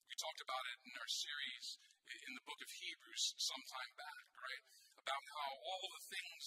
We 0.09 0.17
talked 0.17 0.43
about 0.43 0.65
it 0.73 0.81
in 0.89 0.95
our 0.97 1.13
series 1.13 1.79
in 2.09 2.33
the 2.33 2.47
book 2.49 2.61
of 2.65 2.73
Hebrews 2.73 3.37
some 3.37 3.65
time 3.69 3.93
back, 4.01 4.27
right? 4.33 4.65
About 4.97 5.25
how 5.29 5.51
all 5.61 5.87
the 5.93 6.09
things 6.09 6.45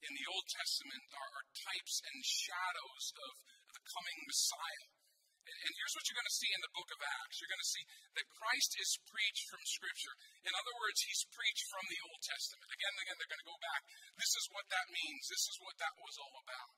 in 0.00 0.12
the 0.16 0.28
Old 0.32 0.46
Testament 0.48 1.04
are, 1.12 1.30
are 1.36 1.48
types 1.52 2.00
and 2.08 2.18
shadows 2.24 3.06
of 3.20 3.32
the 3.76 3.82
coming 3.86 4.18
Messiah. 4.24 5.01
And, 5.42 5.74
here's 5.74 5.94
what 5.98 6.06
you're 6.06 6.20
going 6.20 6.30
to 6.30 6.40
see 6.42 6.52
in 6.54 6.62
the 6.62 6.74
book 6.74 6.90
of 6.94 7.00
Acts. 7.02 7.42
You're 7.42 7.50
going 7.50 7.66
to 7.66 7.74
see 7.74 7.84
that 8.14 8.34
Christ 8.38 8.72
is 8.78 8.90
preached 9.10 9.46
from 9.50 9.62
Scripture. 9.66 10.14
In 10.46 10.54
other 10.54 10.74
words, 10.78 11.02
he's 11.02 11.26
preached 11.34 11.66
from 11.66 11.84
the 11.90 12.00
Old 12.06 12.22
Testament. 12.22 12.68
Again 12.70 12.94
again, 13.02 13.16
they're 13.18 13.32
going 13.32 13.42
to 13.42 13.50
go 13.50 13.58
back. 13.58 13.82
This 14.14 14.34
is 14.38 14.46
what 14.54 14.66
that 14.70 14.86
means. 14.94 15.22
This 15.26 15.46
is 15.50 15.56
what 15.58 15.76
that 15.82 15.94
was 15.98 16.16
all 16.22 16.36
about. 16.46 16.70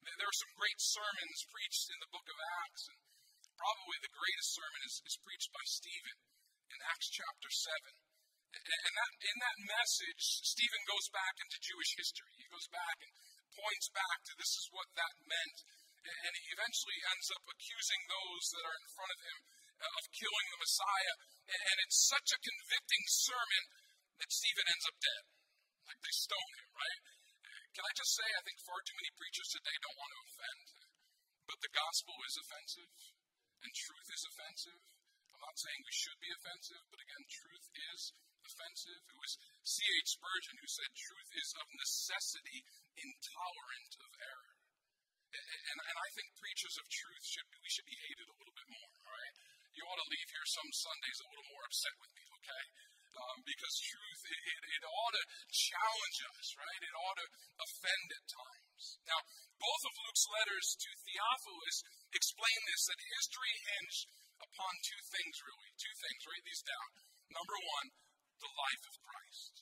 There 0.00 0.26
are 0.26 0.42
some 0.42 0.58
great 0.58 0.80
sermons 0.80 1.38
preached 1.52 1.86
in 1.92 1.98
the 2.00 2.10
book 2.10 2.26
of 2.26 2.38
Acts, 2.66 2.88
and 2.88 2.98
probably 3.54 3.98
the 4.00 4.16
greatest 4.16 4.50
sermon 4.56 4.80
is, 4.88 4.96
is 5.06 5.16
preached 5.20 5.52
by 5.52 5.64
Stephen 5.68 6.16
in 6.72 6.78
Acts 6.90 7.12
chapter 7.12 7.50
7. 7.52 7.94
And 8.50 8.94
that, 8.98 9.12
in 9.22 9.36
that 9.38 9.58
message, 9.62 10.42
Stephen 10.42 10.82
goes 10.90 11.06
back 11.14 11.38
into 11.38 11.62
Jewish 11.62 11.94
history. 11.94 12.34
He 12.34 12.50
goes 12.50 12.66
back 12.66 12.98
and 12.98 13.12
points 13.54 13.88
back 13.94 14.18
to 14.26 14.32
this 14.34 14.52
is 14.58 14.66
what 14.74 14.90
that 14.98 15.14
meant. 15.22 15.58
And 16.00 16.32
he 16.32 16.48
eventually 16.56 16.98
ends 17.12 17.28
up 17.28 17.44
accusing 17.44 18.02
those 18.08 18.44
that 18.56 18.64
are 18.64 18.78
in 18.80 18.88
front 18.96 19.12
of 19.12 19.20
him 19.20 19.38
uh, 19.80 19.98
of 20.00 20.04
killing 20.16 20.46
the 20.48 20.62
Messiah. 20.64 21.14
And 21.50 21.76
it's 21.84 22.00
such 22.08 22.28
a 22.32 22.40
convicting 22.40 23.04
sermon 23.08 23.62
that 24.20 24.32
Stephen 24.32 24.66
ends 24.68 24.88
up 24.88 24.96
dead. 25.00 25.24
Like 25.88 26.00
they 26.00 26.14
stone 26.14 26.52
him, 26.56 26.70
right? 26.72 27.00
Uh, 27.44 27.64
can 27.76 27.84
I 27.84 27.92
just 27.96 28.12
say, 28.16 28.28
I 28.28 28.42
think 28.44 28.58
far 28.64 28.80
too 28.80 28.96
many 28.96 29.10
preachers 29.16 29.50
today 29.50 29.76
don't 29.80 30.00
want 30.00 30.12
to 30.14 30.24
offend. 30.24 30.64
Uh, 30.70 30.90
but 31.50 31.58
the 31.60 31.74
gospel 31.74 32.16
is 32.30 32.38
offensive, 32.38 32.92
and 33.66 33.72
truth 33.74 34.08
is 34.14 34.22
offensive. 34.22 34.80
I'm 35.34 35.42
not 35.42 35.58
saying 35.58 35.80
we 35.82 35.96
should 35.96 36.20
be 36.22 36.30
offensive, 36.30 36.84
but 36.92 37.02
again, 37.02 37.24
truth 37.26 37.66
is 37.74 38.00
offensive. 38.46 39.02
It 39.08 39.18
was 39.18 39.34
C.H. 39.66 40.08
Spurgeon 40.14 40.56
who 40.60 40.68
said 40.70 40.90
truth 40.94 41.30
is 41.34 41.50
of 41.58 41.66
necessity 41.74 42.58
intolerant 42.94 43.92
of 44.04 44.10
error. 44.20 44.49
And, 45.30 45.78
and 45.78 45.96
I 45.96 46.08
think 46.18 46.28
preachers 46.34 46.76
of 46.80 46.86
truth 46.90 47.24
should 47.24 47.48
be, 47.50 47.56
we 47.62 47.70
should 47.70 47.88
be 47.88 47.98
hated 48.02 48.26
a 48.26 48.36
little 48.36 48.56
bit 48.56 48.68
more, 48.70 48.90
all 49.06 49.14
right? 49.14 49.34
You 49.70 49.86
ought 49.86 50.02
to 50.02 50.10
leave 50.10 50.30
here 50.30 50.48
some 50.50 50.70
Sundays 50.74 51.18
a 51.22 51.30
little 51.30 51.48
more 51.50 51.64
upset 51.66 51.94
with 52.02 52.12
me, 52.18 52.24
okay? 52.42 52.64
Um, 53.10 53.38
because 53.42 53.74
truth, 53.90 54.22
it, 54.26 54.40
it, 54.40 54.60
it 54.70 54.82
ought 54.86 55.14
to 55.14 55.24
challenge 55.50 56.18
us, 56.34 56.46
right? 56.58 56.80
It 56.82 56.94
ought 56.94 57.18
to 57.18 57.28
offend 57.58 58.06
at 58.10 58.24
times. 58.26 58.82
Now, 59.06 59.20
both 59.58 59.82
of 59.86 59.94
Luke's 59.98 60.26
letters 60.30 60.66
to 60.78 60.90
Theophilus 60.94 61.78
explain 62.14 62.58
this 62.70 62.82
that 62.86 63.10
history 63.18 63.54
hinged 63.66 64.06
upon 64.40 64.72
two 64.82 65.02
things, 65.10 65.36
really. 65.42 65.70
Two 65.76 65.94
things. 66.00 66.20
Write 66.26 66.46
these 66.46 66.64
down. 66.64 66.88
Number 67.34 67.58
one, 67.60 67.88
the 68.40 68.52
life 68.56 68.84
of 68.88 68.94
Christ. 69.04 69.52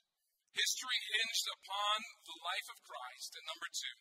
History 0.55 0.99
hinged 1.19 1.47
upon 1.51 1.99
the 2.25 2.39
life 2.41 2.69
of 2.73 2.79
Christ. 2.87 3.31
And 3.37 3.45
number 3.49 3.69
two, 3.69 3.95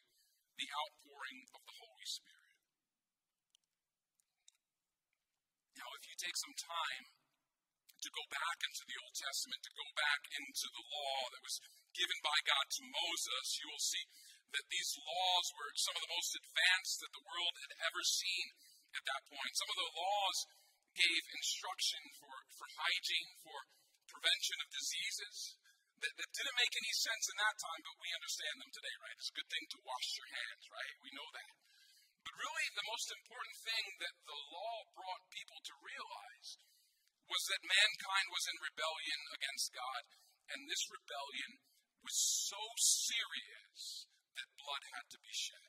the 0.58 0.70
outpouring 0.74 1.42
of 1.54 1.62
the 1.64 1.76
Holy 1.78 2.08
Spirit. 2.10 2.50
Now, 5.78 5.90
if 6.02 6.04
you 6.10 6.16
take 6.18 6.38
some 6.38 6.58
time 6.58 7.06
to 8.02 8.10
go 8.10 8.24
back 8.30 8.58
into 8.66 8.84
the 8.86 8.98
Old 9.02 9.16
Testament, 9.18 9.62
to 9.62 9.78
go 9.78 9.88
back 9.94 10.22
into 10.34 10.68
the 10.74 10.86
law 10.90 11.20
that 11.34 11.46
was 11.46 11.58
given 11.94 12.18
by 12.26 12.38
God 12.46 12.66
to 12.78 12.90
Moses, 12.90 13.46
you 13.62 13.68
will 13.70 13.82
see 13.82 14.06
that 14.54 14.70
these 14.74 14.98
laws 14.98 15.48
were 15.54 15.72
some 15.78 15.98
of 15.98 16.04
the 16.06 16.14
most 16.14 16.34
advanced 16.38 16.98
that 17.06 17.14
the 17.14 17.26
world 17.26 17.56
had 17.62 17.74
ever 17.90 18.02
seen 18.02 18.46
at 18.98 19.06
that 19.06 19.26
point. 19.30 19.54
Some 19.54 19.70
of 19.70 19.78
the 19.78 19.94
laws 19.94 20.38
gave 20.98 21.22
instruction 21.38 22.02
for, 22.18 22.34
for 22.58 22.66
hygiene, 22.74 23.34
for 23.46 23.58
prevention 24.10 24.58
of 24.66 24.74
diseases 24.74 25.38
that, 26.02 26.14
that 26.14 26.30
didn't 26.36 26.62
make 26.62 26.76
any 26.78 26.94
sense 26.94 27.26
in 27.32 27.38
that 27.42 27.58
time, 27.58 27.82
but 27.86 28.02
we 28.02 28.10
understand 28.14 28.56
them 28.62 28.72
today, 28.74 28.96
right? 29.02 29.18
It's 29.18 29.34
a 29.34 29.38
good 29.38 29.50
thing 29.50 29.66
to 29.74 29.86
wash 29.88 30.08
your 30.18 30.30
hands, 30.30 30.64
right? 30.70 30.94
We 31.02 31.12
know 31.18 31.30
that. 31.34 31.52
But 32.28 32.38
really, 32.44 32.68
the 32.76 32.92
most 32.92 33.08
important 33.08 33.56
thing 33.64 33.86
that 34.04 34.16
the 34.28 34.40
law 34.52 34.76
brought 34.94 35.32
people 35.32 35.60
to 35.64 35.84
realize 35.86 36.50
was 37.28 37.44
that 37.52 37.72
mankind 37.72 38.28
was 38.32 38.46
in 38.52 38.68
rebellion 38.68 39.22
against 39.36 39.76
God, 39.76 40.04
and 40.52 40.60
this 40.68 40.84
rebellion 40.92 41.52
was 42.04 42.16
so 42.16 42.62
serious 42.78 44.08
that 44.36 44.60
blood 44.60 44.84
had 44.96 45.08
to 45.12 45.20
be 45.24 45.34
shed. 45.34 45.68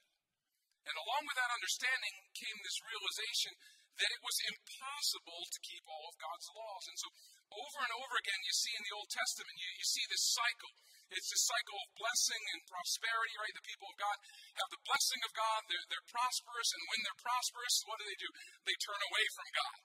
And 0.87 0.97
along 0.97 1.27
with 1.29 1.37
that 1.37 1.53
understanding 1.53 2.15
came 2.33 2.59
this 2.65 2.81
realization 2.81 3.53
that 3.99 4.15
it 4.15 4.23
was 4.23 4.39
impossible 4.49 5.43
to 5.51 5.67
keep 5.67 5.85
all 5.85 6.07
of 6.09 6.23
God's 6.23 6.49
laws. 6.55 6.85
And 6.89 6.99
so, 6.99 7.09
over 7.49 7.81
and 7.81 7.93
over 7.97 8.15
again, 8.21 8.41
you 8.45 8.55
see 8.55 8.75
in 8.77 8.85
the 8.85 8.97
Old 8.97 9.09
Testament, 9.09 9.57
you, 9.57 9.69
you 9.81 9.87
see 9.89 10.05
this 10.09 10.25
cycle. 10.37 10.73
It's 11.09 11.31
this 11.33 11.45
cycle 11.49 11.79
of 11.81 11.89
blessing 11.97 12.43
and 12.53 12.61
prosperity, 12.69 13.35
right? 13.41 13.55
The 13.57 13.65
people 13.65 13.89
of 13.89 13.97
God 13.97 14.17
have 14.61 14.71
the 14.73 14.85
blessing 14.85 15.21
of 15.25 15.33
God, 15.33 15.61
they're, 15.65 15.87
they're 15.89 16.13
prosperous, 16.13 16.71
and 16.77 16.83
when 16.85 17.01
they're 17.01 17.25
prosperous, 17.25 17.75
what 17.89 17.97
do 17.97 18.05
they 18.05 18.21
do? 18.21 18.31
They 18.69 18.77
turn 18.77 19.01
away 19.01 19.25
from 19.33 19.49
God 19.57 19.77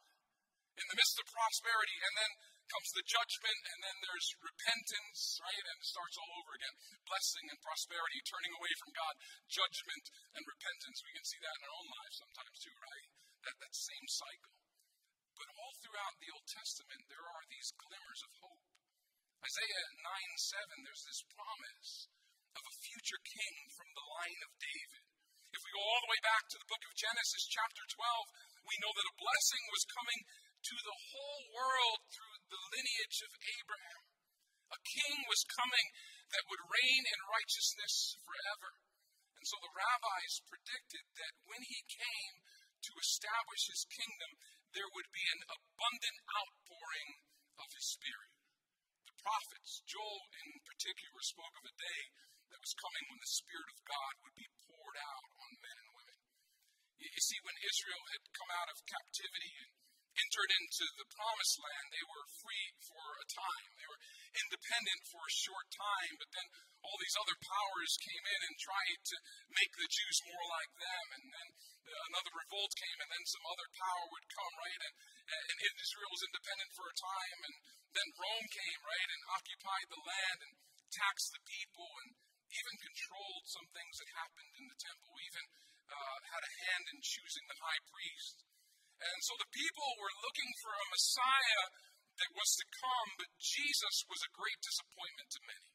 in 0.83 0.85
the 0.91 0.97
midst 0.99 1.15
of 1.21 1.31
prosperity, 1.31 1.97
and 2.03 2.13
then 2.17 2.31
comes 2.71 2.89
the 2.95 3.05
judgment, 3.05 3.61
and 3.69 3.79
then 3.85 3.97
there's 4.01 4.27
repentance, 4.41 5.37
right? 5.43 5.63
And 5.63 5.77
it 5.77 5.87
starts 5.87 6.17
all 6.17 6.31
over 6.41 6.51
again. 6.57 6.75
Blessing 7.05 7.45
and 7.51 7.59
prosperity, 7.61 8.19
turning 8.25 8.53
away 8.57 8.73
from 8.81 8.91
God, 8.95 9.13
judgment 9.51 10.05
and 10.33 10.43
repentance. 10.43 10.97
We 11.05 11.13
can 11.13 11.27
see 11.27 11.39
that 11.43 11.55
in 11.59 11.63
our 11.67 11.75
own 11.77 11.87
lives 11.91 12.15
sometimes 12.17 12.57
too, 12.63 12.75
right? 12.81 13.05
That, 13.45 13.55
that 13.61 13.73
same 13.75 14.07
cycle. 14.09 14.62
But 15.37 15.49
all 15.57 15.73
throughout 15.81 16.15
the 16.21 16.31
Old 16.33 16.47
Testament, 16.47 17.01
there 17.09 17.25
are 17.25 17.45
these 17.49 17.73
glimmers 17.77 18.21
of 18.23 18.31
hope. 18.41 18.65
Isaiah 19.43 19.87
9 19.99 20.05
7, 20.05 20.87
there's 20.87 21.05
this 21.09 21.21
promise 21.35 21.91
of 22.55 22.63
a 22.63 22.79
future 22.79 23.21
king 23.25 23.55
from 23.75 23.89
the 23.91 24.07
line 24.07 24.41
of 24.45 24.61
David. 24.61 25.03
If 25.53 25.61
we 25.61 25.73
go 25.75 25.83
all 25.85 26.01
the 26.01 26.13
way 26.13 26.21
back 26.25 26.43
to 26.49 26.57
the 26.57 26.69
book 26.69 26.81
of 26.85 26.97
Genesis, 26.97 27.45
chapter 27.51 27.83
12, 27.85 28.65
we 28.65 28.79
know 28.81 28.93
that 28.93 29.11
a 29.11 29.19
blessing 29.21 29.63
was 29.69 29.93
coming 29.93 30.21
to 30.63 30.75
the 30.79 30.99
whole 31.11 31.43
world 31.53 31.99
through 32.09 32.37
the 32.47 32.63
lineage 32.73 33.19
of 33.21 33.37
Abraham. 33.37 34.01
A 34.73 34.79
king 34.81 35.17
was 35.29 35.53
coming 35.53 35.87
that 36.33 36.47
would 36.49 36.71
reign 36.71 37.03
in 37.05 37.29
righteousness 37.29 38.17
forever. 38.25 38.69
And 39.37 39.45
so 39.45 39.59
the 39.59 39.75
rabbis 39.75 40.47
predicted 40.47 41.05
that 41.19 41.35
when 41.45 41.61
he 41.67 41.83
came 41.85 42.33
to 42.89 42.91
establish 42.95 43.69
his 43.69 43.83
kingdom, 43.91 44.31
there 44.73 44.89
would 44.89 45.09
be 45.13 45.25
an 45.29 45.41
abundant 45.45 46.17
outpouring 46.33 47.09
of 47.61 47.69
his 47.77 47.85
spirit. 47.93 48.33
The 49.05 49.17
prophets, 49.21 49.85
Joel 49.85 50.25
in 50.41 50.49
particular, 50.65 51.21
spoke 51.21 51.55
of 51.61 51.69
a 51.69 51.77
day 51.77 52.01
that 52.49 52.61
was 52.61 52.81
coming 52.81 53.05
when 53.09 53.21
the 53.21 53.37
Spirit 53.37 53.69
of 53.69 53.85
God 53.85 54.13
would 54.25 54.37
be 54.37 54.49
poured 54.65 54.97
out 54.97 55.25
on 55.45 55.61
men 55.61 55.77
and 55.77 55.91
women. 55.93 56.19
You 56.97 57.21
see, 57.21 57.37
when 57.45 57.57
Israel 57.61 58.03
had 58.13 58.33
come 58.33 58.51
out 58.53 58.69
of 58.73 58.89
captivity 58.89 59.53
and 59.61 59.71
entered 60.13 60.51
into 60.61 60.85
the 61.01 61.09
promised 61.09 61.57
land, 61.57 61.85
they 61.89 62.05
were 62.05 62.25
free 62.41 62.67
for 62.85 63.07
a 63.17 63.27
time. 63.27 63.69
They 63.77 63.89
were 63.89 64.01
independent 64.33 65.01
for 65.09 65.21
a 65.25 65.39
short 65.45 65.67
time, 65.73 66.13
but 66.21 66.29
then 66.33 66.47
all 66.83 66.97
these 66.99 67.17
other 67.17 67.37
powers 67.39 68.01
came 68.03 68.25
in 68.27 68.41
and 68.45 68.55
tried 68.59 69.01
to 69.01 69.17
make 69.55 69.73
the 69.73 69.89
Jews 69.89 70.17
more 70.29 70.45
like 70.53 70.73
them. 70.77 71.05
And 71.17 71.25
then 71.33 71.47
another 72.13 72.33
revolt 72.33 72.73
came, 72.77 72.99
and 73.01 73.11
then 73.13 73.25
some 73.25 73.45
other 73.47 73.67
power 73.73 74.05
would 74.09 74.27
come, 74.33 74.53
right? 74.57 74.81
And, 74.85 74.95
and 75.33 75.57
Israel 75.79 76.11
was 76.11 76.27
independent 76.27 76.71
for 76.75 76.85
a 76.89 76.99
time, 76.99 77.39
and 77.47 77.55
then 77.93 78.07
Rome 78.17 78.47
came, 78.49 78.79
right, 78.83 79.09
and 79.13 79.23
occupied 79.33 79.87
the 79.89 80.01
land 80.03 80.39
and 80.43 80.53
taxed 80.93 81.33
the 81.33 81.43
people 81.45 81.89
and 82.05 82.11
even 82.53 82.85
controlled 82.85 83.45
some 83.49 83.65
things 83.73 83.95
that 83.97 84.09
happened 84.13 84.51
in 84.61 84.65
the 84.69 84.77
temple, 84.77 85.13
even 85.25 85.45
uh, 85.89 86.17
had 86.29 86.43
a 86.45 86.53
hand 86.69 86.85
in 86.93 86.97
choosing 87.01 87.45
the 87.49 87.57
high 87.57 87.81
priest. 87.89 88.45
And 89.01 89.19
so 89.23 89.33
the 89.39 89.51
people 89.51 89.89
were 89.99 90.21
looking 90.23 90.51
for 90.61 90.73
a 90.73 90.91
Messiah 90.93 91.65
that 92.19 92.35
was 92.37 92.51
to 92.61 92.65
come, 92.77 93.09
but 93.17 93.29
Jesus 93.41 94.05
was 94.05 94.21
a 94.21 94.35
great 94.37 94.59
disappointment 94.61 95.29
to 95.33 95.41
many. 95.49 95.69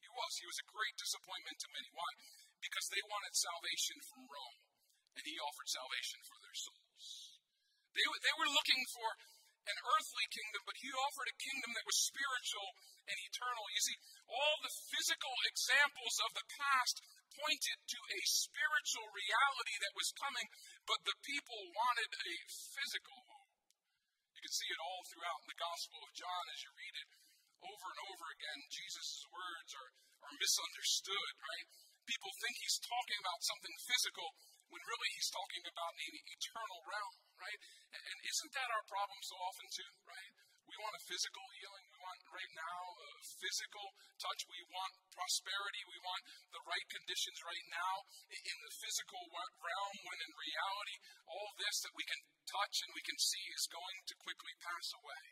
He 0.00 0.08
was. 0.08 0.32
He 0.40 0.48
was 0.48 0.60
a 0.60 0.72
great 0.72 0.96
disappointment 0.96 1.58
to 1.60 1.74
many. 1.76 1.88
Why? 1.92 2.10
Because 2.62 2.86
they 2.88 3.04
wanted 3.12 3.36
salvation 3.36 4.00
from 4.08 4.24
Rome, 4.24 4.60
and 5.20 5.24
he 5.28 5.36
offered 5.36 5.68
salvation 5.68 6.20
for 6.24 6.38
their 6.40 6.56
souls. 6.56 7.06
They, 7.92 8.04
they 8.04 8.34
were 8.40 8.50
looking 8.52 8.82
for 8.92 9.08
an 9.66 9.78
earthly 9.82 10.26
kingdom, 10.30 10.62
but 10.62 10.78
he 10.78 10.88
offered 10.94 11.26
a 11.26 11.42
kingdom 11.42 11.74
that 11.74 11.88
was 11.88 12.06
spiritual 12.06 12.68
and 13.10 13.18
eternal. 13.18 13.66
You 13.74 13.82
see, 13.82 13.98
all 14.30 14.56
the 14.62 14.74
physical 14.94 15.34
examples 15.50 16.16
of 16.22 16.30
the 16.38 16.46
past 16.54 16.96
pointed 17.36 17.78
to 17.84 18.00
a 18.00 18.20
spiritual 18.24 19.06
reality 19.12 19.76
that 19.84 19.96
was 19.96 20.16
coming, 20.16 20.48
but 20.88 21.00
the 21.04 21.16
people 21.20 21.60
wanted 21.76 22.10
a 22.16 22.34
physical 22.48 23.18
hope. 23.28 23.52
You 24.36 24.40
can 24.40 24.54
see 24.56 24.68
it 24.68 24.80
all 24.80 25.02
throughout 25.08 25.42
the 25.44 25.60
Gospel 25.60 26.00
of 26.04 26.16
John 26.16 26.44
as 26.52 26.60
you 26.64 26.70
read 26.76 26.96
it 26.96 27.08
over 27.64 27.86
and 27.92 28.00
over 28.12 28.26
again. 28.36 28.60
Jesus' 28.68 29.24
words 29.32 29.70
are, 29.76 29.90
are 30.28 30.34
misunderstood, 30.40 31.32
right? 31.40 31.66
People 32.06 32.32
think 32.38 32.54
he's 32.62 32.78
talking 32.80 33.18
about 33.20 33.40
something 33.42 33.76
physical 33.82 34.28
when 34.70 34.82
really 34.82 35.10
he's 35.14 35.30
talking 35.30 35.64
about 35.66 35.92
an 35.96 36.14
eternal 36.30 36.80
realm, 36.86 37.14
right? 37.38 37.60
And 37.96 38.16
isn't 38.22 38.52
that 38.54 38.68
our 38.70 38.84
problem 38.86 39.20
so 39.22 39.36
often 39.42 39.66
too, 39.72 39.92
right? 40.06 40.32
We 40.66 40.76
want 40.82 40.98
a 40.98 41.06
physical 41.06 41.46
healing. 41.54 41.86
We 41.94 41.98
want 42.02 42.20
right 42.26 42.52
now 42.58 42.80
a 42.98 43.10
physical 43.22 43.86
touch. 44.18 44.40
We 44.50 44.60
want 44.74 44.94
prosperity. 45.14 45.82
We 45.86 46.00
want 46.02 46.22
the 46.50 46.62
right 46.66 46.86
conditions 46.90 47.38
right 47.46 47.66
now 47.70 47.94
in 48.34 48.56
the 48.66 48.74
physical 48.74 49.22
realm 49.62 49.96
when 50.02 50.18
in 50.26 50.32
reality 50.34 50.96
all 51.30 51.50
this 51.54 51.86
that 51.86 51.94
we 51.94 52.02
can 52.02 52.20
touch 52.50 52.82
and 52.82 52.90
we 52.98 53.06
can 53.06 53.18
see 53.18 53.44
is 53.54 53.70
going 53.70 53.98
to 54.10 54.14
quickly 54.22 54.54
pass 54.58 54.90
away. 54.98 55.24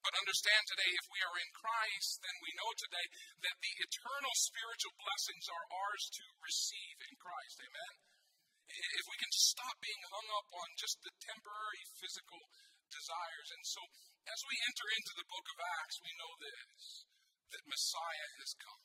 But 0.00 0.16
understand 0.16 0.64
today, 0.64 0.92
if 0.96 1.06
we 1.12 1.20
are 1.20 1.36
in 1.40 1.50
Christ, 1.52 2.24
then 2.24 2.36
we 2.40 2.56
know 2.56 2.72
today 2.72 3.06
that 3.44 3.56
the 3.60 3.74
eternal 3.84 4.34
spiritual 4.36 4.96
blessings 4.96 5.44
are 5.52 5.66
ours 5.68 6.04
to 6.16 6.24
receive 6.40 6.96
in 7.04 7.20
Christ. 7.20 7.56
Amen? 7.60 7.92
If 8.70 9.04
we 9.12 9.20
can 9.20 9.32
stop 9.34 9.76
being 9.82 10.00
hung 10.08 10.28
up 10.40 10.48
on 10.56 10.68
just 10.80 10.96
the 11.04 11.12
temporary 11.20 11.84
physical 12.00 12.40
desires. 12.90 13.48
And 13.54 13.64
so, 13.64 13.80
as 14.28 14.40
we 14.44 14.56
enter 14.68 14.88
into 14.96 15.14
the 15.16 15.30
book 15.30 15.46
of 15.48 15.58
Acts, 15.80 15.98
we 16.04 16.12
know 16.20 16.32
this 16.40 17.06
that 17.50 17.66
Messiah 17.66 18.30
has 18.38 18.54
come. 18.62 18.84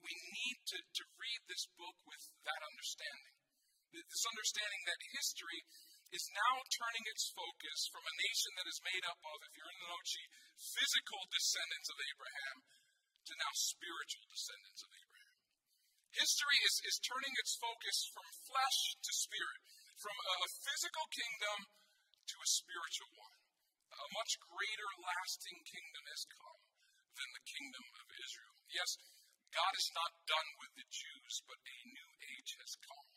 We 0.00 0.14
need 0.14 0.58
to, 0.72 0.78
to 0.80 1.04
read 1.20 1.40
this 1.50 1.68
book 1.76 1.98
with 2.08 2.22
that 2.48 2.62
understanding. 2.64 3.36
This 3.92 4.24
understanding 4.24 4.82
that 4.88 5.12
history 5.12 5.60
is 6.12 6.32
now 6.32 6.64
turning 6.72 7.04
its 7.12 7.28
focus 7.36 7.88
from 7.92 8.04
a 8.08 8.18
nation 8.24 8.52
that 8.56 8.70
is 8.70 8.88
made 8.88 9.04
up 9.04 9.20
of, 9.20 9.44
if 9.44 9.52
you're 9.52 9.68
in 9.68 9.80
the 9.84 9.90
Nochi, 9.92 10.24
physical 10.56 11.20
descendants 11.28 11.88
of 11.92 11.98
Abraham 12.00 12.56
to 13.28 13.32
now 13.36 13.52
spiritual 13.52 14.24
descendants 14.32 14.80
of 14.80 14.90
Abraham. 14.96 15.36
History 16.16 16.58
is, 16.64 16.74
is 16.88 17.04
turning 17.04 17.34
its 17.36 17.60
focus 17.60 18.08
from 18.16 18.24
flesh 18.48 18.80
to 18.96 19.12
spirit, 19.12 19.60
from 20.00 20.16
a, 20.16 20.34
a 20.40 20.50
physical 20.64 21.06
kingdom 21.12 21.58
to 22.32 22.36
a 22.40 22.48
spiritual 22.48 23.12
one. 23.20 23.37
A 24.08 24.16
much 24.16 24.40
greater 24.40 24.90
lasting 25.04 25.60
kingdom 25.68 26.04
has 26.08 26.24
come 26.32 26.64
than 27.12 27.28
the 27.36 27.44
kingdom 27.44 27.84
of 28.00 28.08
Israel. 28.24 28.56
Yes, 28.72 28.96
God 29.52 29.72
is 29.76 29.92
not 29.92 30.24
done 30.24 30.48
with 30.64 30.72
the 30.80 30.88
Jews, 30.88 31.44
but 31.44 31.60
a 31.60 31.78
new 31.92 32.10
age 32.24 32.56
has 32.56 32.72
come. 32.88 33.08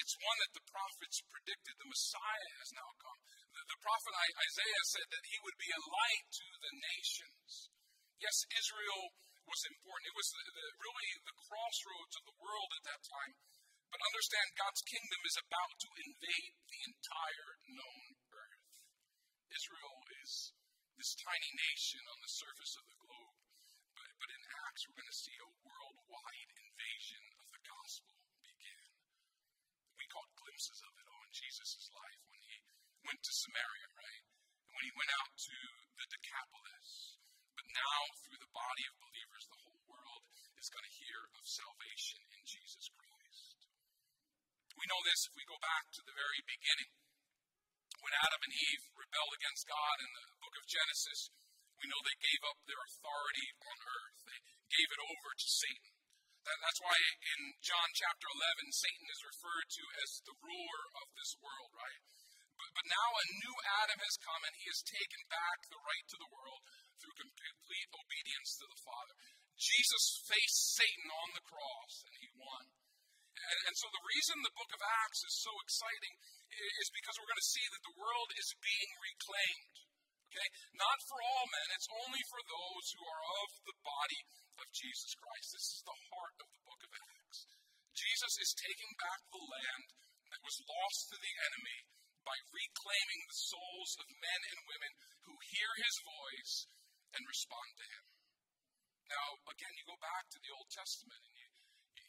It's 0.00 0.16
one 0.16 0.38
that 0.40 0.56
the 0.56 0.64
prophets 0.64 1.20
predicted. 1.28 1.76
The 1.76 1.92
Messiah 1.92 2.50
has 2.64 2.72
now 2.72 2.90
come. 3.04 3.20
The, 3.52 3.62
the 3.68 3.80
prophet 3.84 4.16
Isaiah 4.16 4.84
said 4.96 5.08
that 5.12 5.28
he 5.28 5.36
would 5.44 5.60
be 5.60 5.68
a 5.68 5.84
light 5.92 6.26
to 6.40 6.46
the 6.56 6.72
nations. 6.72 7.68
Yes, 8.16 8.48
Israel 8.48 9.12
was 9.44 9.60
important. 9.68 10.08
It 10.08 10.16
was 10.16 10.30
the, 10.32 10.42
the, 10.56 10.66
really 10.80 11.10
the 11.28 11.36
crossroads 11.36 12.14
of 12.16 12.24
the 12.32 12.38
world 12.40 12.70
at 12.80 12.84
that 12.88 13.02
time. 13.04 13.32
But 13.92 14.08
understand, 14.08 14.56
God's 14.56 14.82
kingdom 14.88 15.20
is 15.28 15.36
about 15.36 15.72
to 15.84 15.88
invade 16.00 16.52
the 16.64 16.80
entire 16.80 17.50
known. 17.76 18.11
Israel 19.52 19.98
is 20.24 20.56
this 20.96 21.12
tiny 21.20 21.52
nation 21.52 22.00
on 22.08 22.18
the 22.24 22.32
surface 22.32 22.74
of 22.80 22.88
the 22.88 23.00
globe. 23.04 23.36
But, 23.92 24.08
but 24.16 24.30
in 24.32 24.42
Acts, 24.64 24.88
we're 24.88 24.96
going 24.96 25.12
to 25.12 25.22
see 25.28 25.36
a 25.36 25.54
worldwide 25.60 26.50
invasion 26.56 27.24
of 27.36 27.46
the 27.52 27.60
gospel 27.60 28.16
begin. 28.40 28.84
We 30.00 30.08
caught 30.08 30.40
glimpses 30.40 30.80
of 30.80 30.92
it 30.96 31.06
all 31.12 31.22
in 31.28 31.34
Jesus' 31.36 31.92
life 31.92 32.22
when 32.32 32.40
he 32.48 32.56
went 33.04 33.20
to 33.20 33.40
Samaria, 33.44 33.88
right? 33.92 34.24
And 34.64 34.72
when 34.72 34.86
he 34.88 34.96
went 34.96 35.12
out 35.20 35.32
to 35.36 35.58
the 36.00 36.08
Decapolis. 36.08 37.20
But 37.52 37.68
now, 37.76 38.00
through 38.24 38.40
the 38.40 38.56
body 38.56 38.84
of 38.88 39.02
believers, 39.04 39.44
the 39.52 39.62
whole 39.68 39.82
world 39.84 40.24
is 40.56 40.72
going 40.72 40.86
to 40.88 40.98
hear 41.02 41.20
of 41.36 41.44
salvation 41.44 42.24
in 42.32 42.42
Jesus 42.48 42.88
Christ. 42.96 43.58
We 44.80 44.88
know 44.88 45.02
this 45.04 45.28
if 45.28 45.36
we 45.36 45.44
go 45.44 45.60
back 45.60 45.92
to 45.92 46.02
the 46.08 46.16
very 46.16 46.40
beginning. 46.48 47.01
When 48.02 48.18
Adam 48.18 48.42
and 48.42 48.54
Eve 48.58 48.84
rebelled 48.98 49.34
against 49.38 49.70
God 49.70 49.96
in 50.02 50.10
the 50.10 50.26
book 50.42 50.54
of 50.58 50.66
Genesis, 50.66 51.30
we 51.78 51.86
know 51.86 52.02
they 52.02 52.18
gave 52.18 52.42
up 52.50 52.58
their 52.66 52.82
authority 52.82 53.46
on 53.62 53.78
earth. 53.78 54.18
They 54.26 54.40
gave 54.74 54.88
it 54.90 55.02
over 55.06 55.30
to 55.38 55.48
Satan. 55.48 55.94
That, 56.42 56.58
that's 56.66 56.82
why 56.82 56.98
in 56.98 57.40
John 57.62 57.88
chapter 57.94 58.26
11, 58.26 58.74
Satan 58.74 59.06
is 59.06 59.30
referred 59.30 59.68
to 59.70 59.84
as 60.02 60.10
the 60.26 60.34
ruler 60.34 60.82
of 60.98 61.06
this 61.14 61.38
world, 61.38 61.70
right? 61.78 62.02
But, 62.58 62.70
but 62.74 62.86
now 62.90 63.08
a 63.14 63.24
new 63.38 63.54
Adam 63.86 63.98
has 64.02 64.18
come 64.18 64.42
and 64.50 64.54
he 64.58 64.66
has 64.66 64.82
taken 64.82 65.22
back 65.30 65.58
the 65.70 65.82
right 65.86 66.06
to 66.10 66.18
the 66.18 66.32
world 66.34 66.62
through 66.98 67.22
complete 67.22 67.88
obedience 67.94 68.58
to 68.58 68.66
the 68.66 68.82
Father. 68.82 69.14
Jesus 69.54 70.26
faced 70.26 70.74
Satan 70.74 71.06
on 71.06 71.38
the 71.38 71.46
cross 71.46 72.02
and 72.02 72.14
he 72.18 72.34
won. 72.34 72.81
And, 73.32 73.58
and, 73.68 73.76
so 73.76 73.88
the 73.88 74.08
reason 74.12 74.36
the 74.44 74.58
book 74.58 74.70
of 74.76 74.82
Acts 75.04 75.24
is 75.24 75.34
so 75.40 75.52
exciting 75.64 76.14
is 76.52 76.88
because 76.92 77.16
we're 77.16 77.32
going 77.32 77.40
to 77.42 77.54
see 77.56 77.66
that 77.72 77.84
the 77.84 77.98
world 77.98 78.30
is 78.36 78.60
being 78.60 78.90
reclaimed. 79.00 79.76
Okay? 80.28 80.48
Not 80.76 80.98
for 81.08 81.18
all 81.20 81.46
men, 81.48 81.68
it's 81.76 81.90
only 82.04 82.22
for 82.28 82.40
those 82.44 82.86
who 82.92 83.04
are 83.04 83.24
of 83.44 83.48
the 83.68 83.78
body 83.84 84.20
of 84.60 84.76
Jesus 84.76 85.12
Christ. 85.16 85.48
This 85.52 85.68
is 85.76 85.82
the 85.84 85.98
heart 86.12 86.36
of 86.44 86.48
the 86.52 86.64
book 86.64 86.80
of 86.84 86.92
Acts. 86.92 87.48
Jesus 87.92 88.34
is 88.40 88.56
taking 88.56 88.92
back 88.96 89.20
the 89.28 89.44
land 89.44 89.86
that 90.32 90.44
was 90.44 90.64
lost 90.64 91.12
to 91.12 91.16
the 91.20 91.34
enemy 91.52 91.78
by 92.24 92.36
reclaiming 92.48 93.22
the 93.28 93.42
souls 93.52 93.92
of 94.00 94.08
men 94.08 94.40
and 94.48 94.70
women 94.70 94.92
who 95.28 95.34
hear 95.52 95.70
his 95.82 95.96
voice 96.00 96.54
and 97.12 97.28
respond 97.28 97.70
to 97.76 97.86
him. 97.92 98.04
Now, 99.12 99.26
again, 99.52 99.76
you 99.76 99.84
go 99.84 99.98
back 100.00 100.24
to 100.32 100.40
the 100.40 100.52
Old 100.56 100.70
Testament 100.72 101.20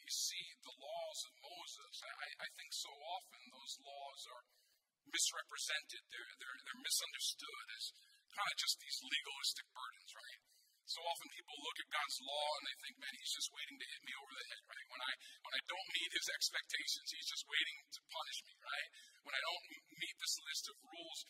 you, 0.04 0.12
see 0.12 0.46
the 0.60 0.76
laws 0.76 1.20
of 1.24 1.32
Moses. 1.40 1.94
I, 2.04 2.28
I 2.44 2.48
think 2.60 2.70
so 2.76 2.92
often 2.92 3.40
those 3.48 3.74
laws 3.80 4.20
are 4.28 4.44
misrepresented, 5.08 6.02
they're, 6.12 6.32
they're, 6.40 6.58
they're 6.64 6.84
misunderstood 6.84 7.66
as 7.76 7.84
kind 8.34 8.48
of 8.50 8.56
just 8.58 8.76
these 8.82 8.98
legalistic 9.00 9.66
burdens, 9.72 10.12
right? 10.12 10.40
So 10.84 11.00
often 11.00 11.32
people 11.32 11.56
look 11.64 11.78
at 11.80 11.96
God's 11.96 12.18
law 12.20 12.48
and 12.60 12.64
they 12.68 12.76
think, 12.84 12.94
man, 13.00 13.14
he's 13.16 13.32
just 13.32 13.48
waiting 13.56 13.78
to 13.80 13.88
hit 13.88 14.02
me 14.04 14.12
over 14.20 14.32
the 14.36 14.48
head, 14.52 14.62
right? 14.68 14.88
When 14.92 15.00
I 15.00 15.12
when 15.40 15.54
I 15.56 15.62
don't 15.64 15.94
meet 15.96 16.12
his 16.12 16.28
expectations, 16.28 17.08
he's 17.08 17.30
just 17.32 17.48
waiting 17.48 17.78
to 17.88 18.00
punish 18.04 18.38
me, 18.44 18.54
right? 18.60 18.88
When 19.24 19.32
I 19.32 19.42
don't 19.48 19.64
meet 19.96 20.16
this 20.20 20.36
list 20.44 20.64
of 20.68 20.76
rules. 20.84 21.20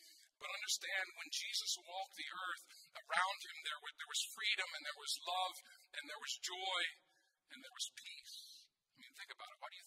But 0.42 0.50
understand 0.50 1.06
when 1.14 1.30
Jesus 1.30 1.78
walked 1.78 2.18
the 2.18 2.26
earth, 2.26 2.64
around 2.98 3.38
him 3.46 3.56
there 3.62 3.78
was, 3.78 3.94
there 3.94 4.10
was 4.10 4.22
freedom 4.34 4.68
and 4.74 4.82
there 4.82 4.98
was 4.98 5.14
love 5.22 5.56
and 5.94 6.02
there 6.10 6.18
was 6.18 6.34
joy 6.42 6.80
and 7.54 7.58
there 7.62 7.76
was 7.78 7.94
peace. 7.94 8.34
I 8.90 8.94
mean, 8.98 9.14
think 9.14 9.30
about 9.30 9.54
it. 9.54 9.58
Why 9.62 9.70
do 9.70 9.78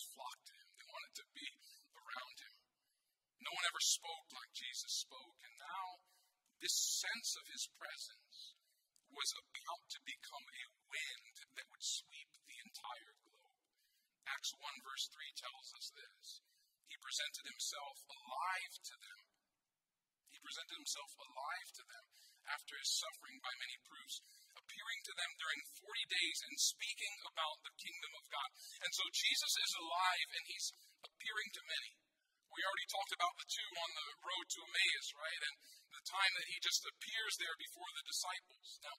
flocked 0.00 0.48
to 0.48 0.56
him? 0.56 0.68
They 0.80 0.88
wanted 0.88 1.14
to 1.20 1.26
be 1.36 1.46
around 1.92 2.36
him. 2.40 2.56
No 3.44 3.52
one 3.52 3.68
ever 3.68 3.84
spoke 3.84 4.28
like 4.32 4.56
Jesus 4.56 5.04
spoke. 5.04 5.36
And 5.44 5.54
now, 5.60 5.86
this 6.64 6.72
sense 6.72 7.36
of 7.36 7.44
his 7.52 7.68
presence 7.76 8.56
was 9.12 9.36
about 9.36 9.84
to 9.92 10.00
become 10.08 10.46
a 10.48 10.64
wind 10.88 11.36
that 11.58 11.68
would 11.68 11.84
sweep 11.84 12.30
the 12.48 12.58
entire 12.64 13.12
globe. 13.26 13.60
Acts 14.30 14.56
1, 14.56 14.86
verse 14.86 15.10
3 15.12 15.42
tells 15.42 15.68
us 15.76 15.86
this. 15.92 16.40
He 16.88 16.96
presented 17.04 17.44
himself 17.44 17.96
alive 18.08 18.74
to 18.88 18.94
them. 18.96 19.20
He 20.32 20.38
presented 20.40 20.76
himself 20.80 21.12
alive 21.18 21.68
to 21.76 21.84
them 21.84 22.06
after 22.48 22.74
his 22.78 22.90
suffering 22.90 23.38
by 23.44 23.52
many 23.60 23.76
proofs, 23.84 24.22
appearing 24.56 25.00
to 25.06 25.14
them 25.16 25.32
during 25.38 25.60
40 25.82 26.14
days 26.14 26.38
and 26.48 26.56
speaking 26.58 27.14
about 27.28 27.58
the 27.64 27.74
kingdom 27.80 28.12
of 28.18 28.24
God. 28.28 28.50
And 28.84 28.92
so 28.92 29.04
Jesus 29.12 29.52
is 29.56 29.72
alive 29.78 30.28
and 30.32 30.44
he's 30.48 30.68
appearing 31.02 31.50
to 31.56 31.70
many. 31.70 31.92
We 32.52 32.60
already 32.60 32.88
talked 32.92 33.16
about 33.16 33.34
the 33.40 33.48
two 33.48 33.70
on 33.80 33.90
the 33.96 34.08
road 34.28 34.46
to 34.46 34.60
Emmaus, 34.60 35.08
right? 35.16 35.42
And 35.48 35.56
the 35.96 36.04
time 36.04 36.32
that 36.36 36.50
he 36.52 36.58
just 36.60 36.84
appears 36.84 37.34
there 37.40 37.56
before 37.56 37.90
the 37.96 38.04
disciples. 38.04 38.68
Now, 38.84 38.96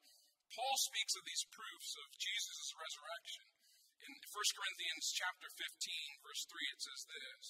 Paul 0.54 0.78
speaks 0.78 1.14
of 1.18 1.26
these 1.26 1.46
proofs 1.54 1.94
of 2.02 2.18
Jesus' 2.18 2.74
resurrection. 2.74 3.46
In 4.04 4.12
1 4.14 4.58
Corinthians 4.58 5.06
chapter 5.14 5.48
15, 5.54 6.26
verse 6.26 6.44
3, 6.50 6.74
it 6.74 6.82
says 6.82 7.02
this 7.06 7.46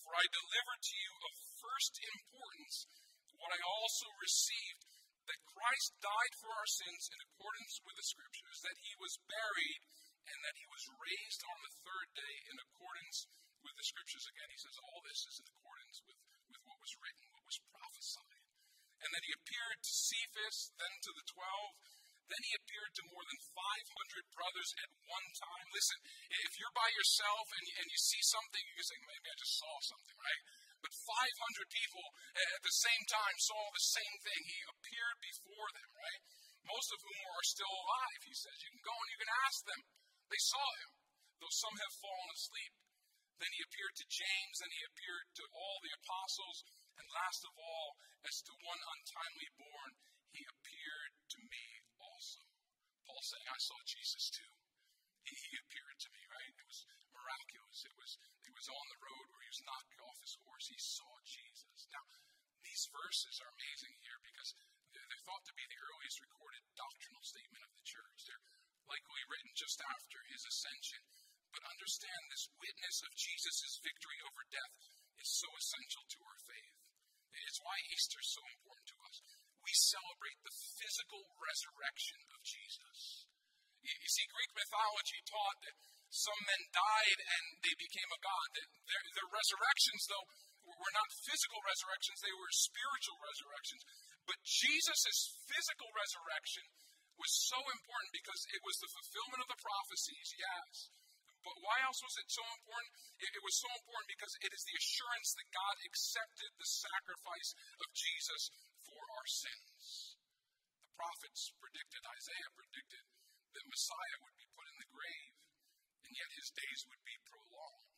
For 0.00 0.12
I 0.16 0.24
delivered 0.32 0.82
to 0.84 0.96
you 0.96 1.12
of 1.28 1.32
first 1.60 1.92
importance 2.00 2.88
what 3.36 3.52
I 3.52 3.60
also 3.64 4.08
received 4.24 4.88
that 5.28 5.48
Christ 5.48 5.96
died 6.00 6.34
for 6.40 6.50
our 6.52 6.68
sins 6.68 7.08
in 7.08 7.18
accordance 7.24 7.80
with 7.84 7.96
the 7.96 8.08
Scriptures, 8.08 8.58
that 8.64 8.78
he 8.84 8.92
was 9.00 9.24
buried, 9.24 9.80
and 10.28 10.38
that 10.44 10.56
he 10.56 10.66
was 10.68 10.84
raised 11.00 11.42
on 11.48 11.58
the 11.64 11.76
third 11.84 12.08
day 12.16 12.36
in 12.48 12.56
accordance 12.60 13.28
with 13.64 13.74
the 13.76 13.88
Scriptures. 13.88 14.28
Again, 14.28 14.50
he 14.52 14.60
says 14.60 14.76
all 14.80 15.00
this 15.04 15.24
is 15.28 15.40
in 15.40 15.48
accordance 15.48 15.98
with, 16.04 16.20
with 16.52 16.60
what 16.68 16.80
was 16.80 16.94
written, 17.00 17.24
what 17.32 17.48
was 17.48 17.60
prophesied. 17.72 18.44
And 19.04 19.10
that 19.12 19.24
he 19.24 19.36
appeared 19.36 19.80
to 19.84 19.92
Cephas, 19.92 20.72
then 20.80 20.94
to 21.04 21.12
the 21.12 21.28
twelve. 21.28 21.76
Then 22.34 22.50
he 22.50 22.58
appeared 22.58 22.90
to 22.98 23.10
more 23.14 23.22
than 23.30 23.38
500 23.54 24.34
brothers 24.34 24.70
at 24.82 24.90
one 25.06 25.28
time. 25.38 25.66
Listen, 25.70 26.02
if 26.34 26.58
you're 26.58 26.74
by 26.74 26.90
yourself 26.90 27.46
and, 27.54 27.66
and 27.78 27.86
you 27.86 28.00
see 28.02 28.18
something, 28.26 28.58
you 28.58 28.74
can 28.74 28.90
say, 28.90 28.98
maybe 29.06 29.30
I 29.30 29.38
just 29.38 29.54
saw 29.54 29.74
something, 29.86 30.18
right? 30.18 30.42
But 30.82 30.98
500 30.98 31.78
people 31.78 32.02
at 32.34 32.62
the 32.66 32.74
same 32.74 33.04
time 33.06 33.36
saw 33.38 33.62
the 33.70 33.86
same 33.86 34.16
thing. 34.26 34.40
He 34.50 34.66
appeared 34.66 35.18
before 35.22 35.68
them, 35.78 35.90
right? 35.94 36.20
Most 36.66 36.90
of 36.90 37.06
whom 37.06 37.22
are 37.22 37.54
still 37.54 37.70
alive, 37.70 38.20
he 38.26 38.34
says. 38.34 38.58
You 38.66 38.70
can 38.74 38.82
go 38.82 38.96
and 38.98 39.10
you 39.14 39.20
can 39.22 39.34
ask 39.46 39.58
them. 39.70 39.80
They 40.26 40.42
saw 40.42 40.66
him, 40.82 40.90
though 41.38 41.54
some 41.54 41.76
have 41.86 42.02
fallen 42.02 42.30
asleep. 42.34 42.74
Then 43.38 43.54
he 43.54 43.62
appeared 43.62 43.94
to 43.94 44.10
James, 44.10 44.56
then 44.58 44.74
he 44.74 44.82
appeared 44.90 45.26
to 45.38 45.44
all 45.54 45.78
the 45.86 45.94
apostles, 46.02 46.58
and 46.98 47.06
last 47.14 47.46
of 47.46 47.54
all, 47.62 47.88
as 48.26 48.42
to 48.42 48.52
one 48.58 48.82
untimely 48.90 49.50
born, 49.54 49.90
he 50.34 50.42
appeared 50.50 51.12
to 51.30 51.38
me. 51.46 51.73
Paul 53.04 53.22
saying, 53.22 53.48
I 53.48 53.60
saw 53.60 53.78
Jesus 53.84 54.32
too. 54.32 54.52
He, 55.24 55.34
he 55.36 55.52
appeared 55.60 55.98
to 56.04 56.10
me, 56.12 56.22
right? 56.28 56.52
It 56.52 56.66
was 56.68 56.84
miraculous. 57.12 57.78
It 57.84 57.96
was 57.96 58.10
it 58.44 58.52
was 58.52 58.68
on 58.68 58.86
the 58.92 59.02
road 59.04 59.26
where 59.32 59.44
he 59.44 59.52
was 59.52 59.64
knocked 59.64 60.00
off 60.04 60.18
his 60.20 60.36
horse. 60.44 60.66
He 60.68 60.80
saw 60.80 61.12
Jesus. 61.24 61.88
Now, 61.92 62.04
these 62.60 62.84
verses 62.92 63.40
are 63.40 63.52
amazing 63.56 63.94
here 64.04 64.20
because 64.20 64.50
they're, 64.92 65.06
they're 65.08 65.26
thought 65.28 65.44
to 65.48 65.56
be 65.56 65.64
the 65.68 65.80
earliest 65.80 66.20
recorded 66.24 66.62
doctrinal 66.76 67.24
statement 67.24 67.64
of 67.64 67.72
the 67.72 67.88
church. 67.88 68.18
They're 68.28 68.46
likely 68.88 69.22
written 69.28 69.52
just 69.56 69.80
after 69.80 70.18
his 70.28 70.44
ascension. 70.44 71.02
But 71.54 71.70
understand 71.70 72.22
this 72.28 72.50
witness 72.58 72.96
of 73.06 73.14
Jesus' 73.14 73.78
victory 73.78 74.18
over 74.26 74.42
death 74.50 74.74
is 75.22 75.30
so 75.30 75.48
essential 75.54 76.02
to 76.02 76.18
our 76.26 76.40
faith. 76.50 76.74
It's 77.46 77.62
why 77.62 77.76
Easter 77.90 78.18
is 78.18 78.30
so 78.34 78.42
important 78.42 78.86
to 78.90 78.98
us. 79.06 79.16
We 79.64 79.72
celebrate 79.72 80.38
the 80.44 80.54
physical 80.76 81.24
resurrection 81.40 82.20
of 82.36 82.40
Jesus. 82.44 83.26
You 83.84 84.10
see, 84.12 84.24
Greek 84.32 84.52
mythology 84.56 85.20
taught 85.28 85.58
that 85.64 85.76
some 86.08 86.40
men 86.46 86.62
died 86.72 87.20
and 87.20 87.44
they 87.60 87.74
became 87.76 88.10
a 88.12 88.20
god. 88.20 88.48
Their, 88.56 89.02
their 89.18 89.28
resurrections, 89.28 90.02
though, 90.08 90.26
were 90.64 90.94
not 90.96 91.20
physical 91.24 91.60
resurrections, 91.64 92.16
they 92.24 92.36
were 92.36 92.52
spiritual 92.52 93.18
resurrections. 93.20 93.82
But 94.24 94.40
Jesus' 94.40 95.36
physical 95.44 95.90
resurrection 95.92 96.64
was 97.20 97.32
so 97.48 97.60
important 97.60 98.10
because 98.16 98.40
it 98.48 98.62
was 98.64 98.76
the 98.80 98.90
fulfillment 98.94 99.44
of 99.44 99.48
the 99.52 99.60
prophecies, 99.60 100.28
yes. 100.32 100.72
But 101.44 101.60
why 101.60 101.76
else 101.84 102.00
was 102.00 102.16
it 102.16 102.28
so 102.32 102.40
important? 102.40 102.90
It, 103.20 103.28
it, 103.36 103.44
was 103.44 103.60
so 103.60 103.68
important 103.68 104.08
because 104.16 104.34
it 104.40 104.52
is 104.56 104.64
the 104.64 104.80
assurance 104.80 105.30
that 105.36 105.52
God 105.52 105.76
accepted 105.84 106.50
the 106.56 106.70
sacrifice 106.72 107.50
of 107.84 107.92
Jesus 107.92 108.42
for 108.88 109.02
our 109.20 109.28
sins. 109.28 110.16
The 110.80 110.96
prophets 110.96 111.52
predicted, 111.60 112.00
Isaiah 112.00 112.52
predicted, 112.56 113.04
that 113.54 113.68
Messiah 113.68 114.18
would 114.24 114.36
be 114.40 114.48
put 114.56 114.72
in 114.72 114.78
the 114.80 114.88
grave, 114.88 115.34
and 116.08 116.12
yet 116.16 116.38
his 116.40 116.48
days 116.48 116.80
would 116.88 117.04
be 117.04 117.20
prolonged, 117.28 117.92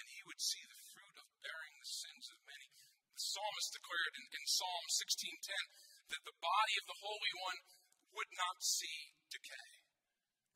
and 0.00 0.06
he 0.08 0.24
would 0.24 0.40
see 0.40 0.64
the 0.64 0.80
fruit 0.90 1.16
of 1.20 1.36
bearing 1.44 1.76
the 1.76 1.92
sins 1.92 2.32
of 2.32 2.48
many. 2.48 2.68
The 3.12 3.28
psalmist 3.28 3.76
declared 3.76 4.14
in, 4.16 4.26
in 4.40 4.44
Psalm 4.48 4.84
16:10 4.88 6.16
that 6.16 6.24
the 6.24 6.40
body 6.40 6.74
of 6.80 6.88
the 6.88 7.00
Holy 7.04 7.32
One 7.44 7.60
would 8.16 8.32
not 8.34 8.64
see 8.64 9.12
decay. 9.28 9.69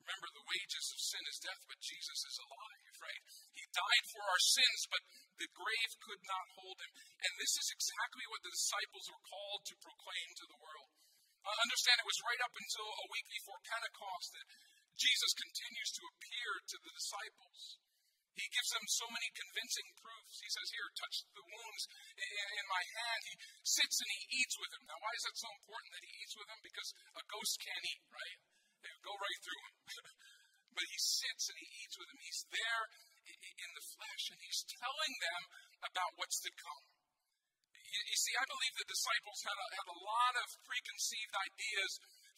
Remember, 0.05 0.29
the 0.37 0.45
wages 0.45 0.85
of 0.93 1.01
sin 1.01 1.25
is 1.25 1.41
death, 1.41 1.61
but 1.65 1.81
Jesus 1.81 2.19
is 2.29 2.37
alive, 2.37 2.93
right? 3.01 3.23
He 3.57 3.65
died 3.73 4.05
for 4.13 4.21
our 4.21 4.41
sins, 4.53 4.81
but 4.85 5.01
the 5.41 5.49
grave 5.49 5.91
could 5.97 6.21
not 6.29 6.45
hold 6.53 6.77
him. 6.77 6.93
And 7.25 7.33
this 7.41 7.57
is 7.57 7.73
exactly 7.73 8.29
what 8.29 8.45
the 8.45 8.53
disciples 8.53 9.09
were 9.09 9.25
called 9.25 9.65
to 9.65 9.81
proclaim 9.81 10.29
to 10.37 10.45
the 10.45 10.61
world. 10.61 10.93
Uh, 11.41 11.57
understand, 11.57 11.97
it 11.97 12.05
was 12.05 12.21
right 12.21 12.41
up 12.45 12.53
until 12.53 12.85
a 12.85 13.11
week 13.17 13.27
before 13.33 13.57
Pentecost 13.65 14.29
that 14.37 14.47
Jesus 14.93 15.33
continues 15.33 15.89
to 15.97 16.03
appear 16.13 16.49
to 16.69 16.77
the 16.85 16.93
disciples. 16.93 17.81
He 18.35 18.51
gives 18.51 18.69
them 18.77 18.85
so 18.85 19.07
many 19.09 19.31
convincing 19.31 19.89
proofs. 19.95 20.37
He 20.43 20.51
says, 20.51 20.67
Here, 20.69 20.89
touch 21.01 21.23
the 21.33 21.45
wounds 21.49 21.83
in 22.19 22.65
my 22.67 22.83
hand. 22.83 23.21
He 23.31 23.35
sits 23.63 23.97
and 24.03 24.11
he 24.11 24.43
eats 24.43 24.55
with 24.59 24.69
them. 24.75 24.83
Now, 24.85 24.99
why 24.99 25.13
is 25.15 25.23
that 25.23 25.39
so 25.39 25.49
important 25.55 25.91
that 25.95 26.03
he 26.03 26.13
eats 26.19 26.35
with 26.35 26.47
them? 26.51 26.61
Because 26.61 26.89
a 27.15 27.23
ghost 27.31 27.55
can't 27.63 27.85
eat, 27.89 28.03
right? 28.11 28.37
Go 29.03 29.13
right 29.15 29.39
through 29.41 29.61
him. 29.65 29.75
but 30.75 30.85
he 30.91 30.99
sits 30.99 31.43
and 31.49 31.57
he 31.57 31.67
eats 31.81 31.95
with 31.95 32.07
them. 32.11 32.19
He's 32.19 32.43
there 32.51 32.83
in 33.25 33.69
the 33.73 33.85
flesh 33.95 34.23
and 34.35 34.39
he's 34.43 34.61
telling 34.67 35.13
them 35.23 35.41
about 35.87 36.11
what's 36.19 36.39
to 36.43 36.51
come. 36.51 36.83
You, 37.85 38.17
see, 38.19 38.35
I 38.35 38.43
believe 38.43 38.75
the 38.75 38.91
disciples 38.91 39.39
had 39.47 39.55
a, 39.55 39.67
had 39.71 39.87
a 39.87 39.99
lot 40.03 40.33
of 40.35 40.47
preconceived 40.67 41.31
ideas 41.31 41.91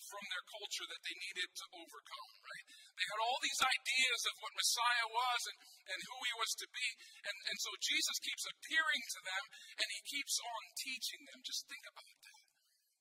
from 0.05 0.21
their 0.29 0.45
culture 0.53 0.85
that 0.85 1.01
they 1.01 1.17
needed 1.17 1.49
to 1.49 1.65
overcome, 1.73 2.31
right? 2.45 2.65
They 2.93 3.07
had 3.09 3.21
all 3.25 3.39
these 3.41 3.57
ideas 3.57 4.21
of 4.29 4.35
what 4.37 4.53
Messiah 4.53 5.07
was 5.09 5.41
and, 5.49 5.57
and 5.97 5.99
who 6.13 6.17
he 6.21 6.33
was 6.37 6.51
to 6.61 6.67
be. 6.69 6.87
And, 7.25 7.37
and 7.49 7.57
so 7.57 7.73
Jesus 7.81 8.17
keeps 8.21 8.45
appearing 8.45 9.03
to 9.17 9.19
them 9.25 9.43
and 9.81 9.87
he 9.89 10.01
keeps 10.05 10.37
on 10.37 10.61
teaching 10.77 11.21
them. 11.25 11.41
Just 11.41 11.65
think 11.65 11.85
about 11.89 12.17
that. 12.21 12.41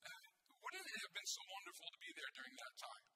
Uh, 0.09 0.25
wouldn't 0.65 0.89
it 0.89 1.01
have 1.05 1.13
been 1.13 1.29
so 1.29 1.45
wonderful 1.45 1.89
to 1.93 2.01
be 2.01 2.11
there 2.17 2.33
during 2.33 2.57
that 2.57 2.75
time? 2.81 3.16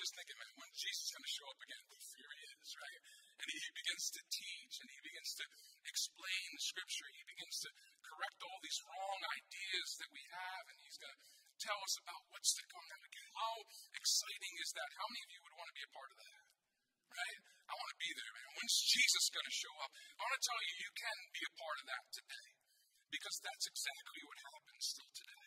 Just 0.00 0.16
thinking, 0.16 0.40
man, 0.40 0.54
when 0.56 0.72
Jesus 0.72 1.04
is 1.04 1.12
going 1.12 1.28
to 1.28 1.36
show 1.36 1.48
up 1.52 1.60
again, 1.60 1.84
here 1.92 2.32
he 2.32 2.42
is, 2.56 2.68
right? 2.72 3.00
And 3.36 3.46
he, 3.52 3.56
he 3.60 3.70
begins 3.84 4.04
to 4.16 4.22
teach 4.32 4.74
and 4.80 4.88
he 4.88 5.00
begins 5.04 5.30
to 5.36 5.44
explain 5.84 6.44
the 6.56 6.64
scripture. 6.64 7.08
He 7.20 7.24
begins 7.28 7.56
to 7.68 7.70
correct 8.00 8.40
all 8.40 8.58
these 8.64 8.80
wrong 8.88 9.20
ideas 9.20 9.88
that 10.00 10.08
we 10.08 10.24
have, 10.24 10.64
and 10.72 10.76
he's 10.80 10.96
going 10.96 11.12
to 11.12 11.20
tell 11.60 11.80
us 11.84 11.94
about 12.00 12.20
what's 12.32 12.52
going 12.56 12.64
to 12.64 12.72
come. 12.72 12.88
How 13.40 13.54
exciting 13.92 14.54
is 14.64 14.70
that? 14.72 14.88
How 14.96 15.06
many 15.12 15.20
of 15.20 15.30
you 15.36 15.40
would 15.44 15.56
want 15.60 15.68
to 15.68 15.76
be 15.76 15.84
a 15.84 15.92
part 15.92 16.10
of 16.12 16.18
that? 16.20 16.42
Right? 17.12 17.38
I 17.68 17.72
want 17.76 17.90
to 17.92 18.00
be 18.00 18.10
there, 18.16 18.32
man. 18.36 18.48
When's 18.56 18.78
Jesus 18.80 19.24
going 19.32 19.48
to 19.48 19.56
show 19.56 19.74
up? 19.84 19.90
I 19.92 20.20
want 20.24 20.36
to 20.40 20.44
tell 20.48 20.60
you, 20.64 20.72
you 20.80 20.92
can 20.96 21.16
be 21.28 21.42
a 21.44 21.52
part 21.60 21.76
of 21.76 21.86
that 21.92 22.04
today. 22.08 22.48
Because 23.12 23.36
that's 23.44 23.66
exactly 23.68 24.20
what 24.24 24.38
happens 24.48 24.84
still 24.96 25.12
today. 25.12 25.39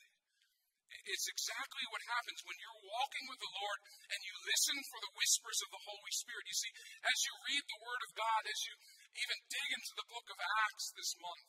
It's 1.03 1.27
exactly 1.27 1.83
what 1.91 1.99
happens 2.07 2.39
when 2.47 2.55
you're 2.63 2.87
walking 2.87 3.25
with 3.27 3.39
the 3.43 3.55
Lord 3.59 3.79
and 4.07 4.19
you 4.23 4.33
listen 4.47 4.77
for 4.87 4.99
the 5.03 5.15
whispers 5.19 5.59
of 5.67 5.69
the 5.75 5.83
Holy 5.83 6.13
Spirit. 6.15 6.47
You 6.47 6.55
see, 6.55 6.73
as 7.03 7.17
you 7.27 7.33
read 7.43 7.63
the 7.67 7.83
Word 7.83 8.01
of 8.07 8.11
God, 8.15 8.41
as 8.47 8.59
you 8.63 8.73
even 9.19 9.39
dig 9.51 9.69
into 9.75 9.93
the 9.99 10.07
book 10.07 10.27
of 10.31 10.39
Acts 10.39 10.95
this 10.95 11.11
month, 11.19 11.43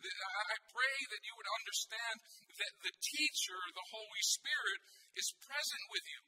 I 0.00 0.56
pray 0.72 0.96
that 1.12 1.26
you 1.26 1.34
would 1.36 1.50
understand 1.60 2.16
that 2.56 2.74
the 2.80 2.94
teacher, 3.04 3.60
the 3.76 3.88
Holy 3.92 4.24
Spirit, 4.24 4.80
is 5.18 5.36
present 5.44 5.84
with 5.92 6.06
you. 6.08 6.22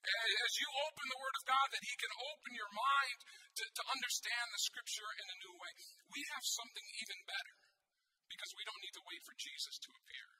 As 0.00 0.52
you 0.60 0.68
open 0.84 1.06
the 1.08 1.20
Word 1.20 1.36
of 1.40 1.48
God, 1.48 1.66
that 1.72 1.84
He 1.84 1.96
can 1.96 2.12
open 2.32 2.52
your 2.56 2.72
mind 2.72 3.18
to, 3.56 3.64
to 3.64 3.82
understand 3.92 4.46
the 4.52 4.64
Scripture 4.64 5.10
in 5.16 5.26
a 5.28 5.40
new 5.46 5.54
way. 5.56 5.72
We 6.12 6.20
have 6.36 6.44
something 6.44 6.86
even 7.04 7.18
better 7.24 7.56
because 8.28 8.52
we 8.56 8.64
don't 8.64 8.82
need 8.84 8.96
to 8.96 9.04
wait 9.08 9.22
for 9.24 9.36
Jesus 9.36 9.76
to 9.80 9.90
appear. 9.92 10.39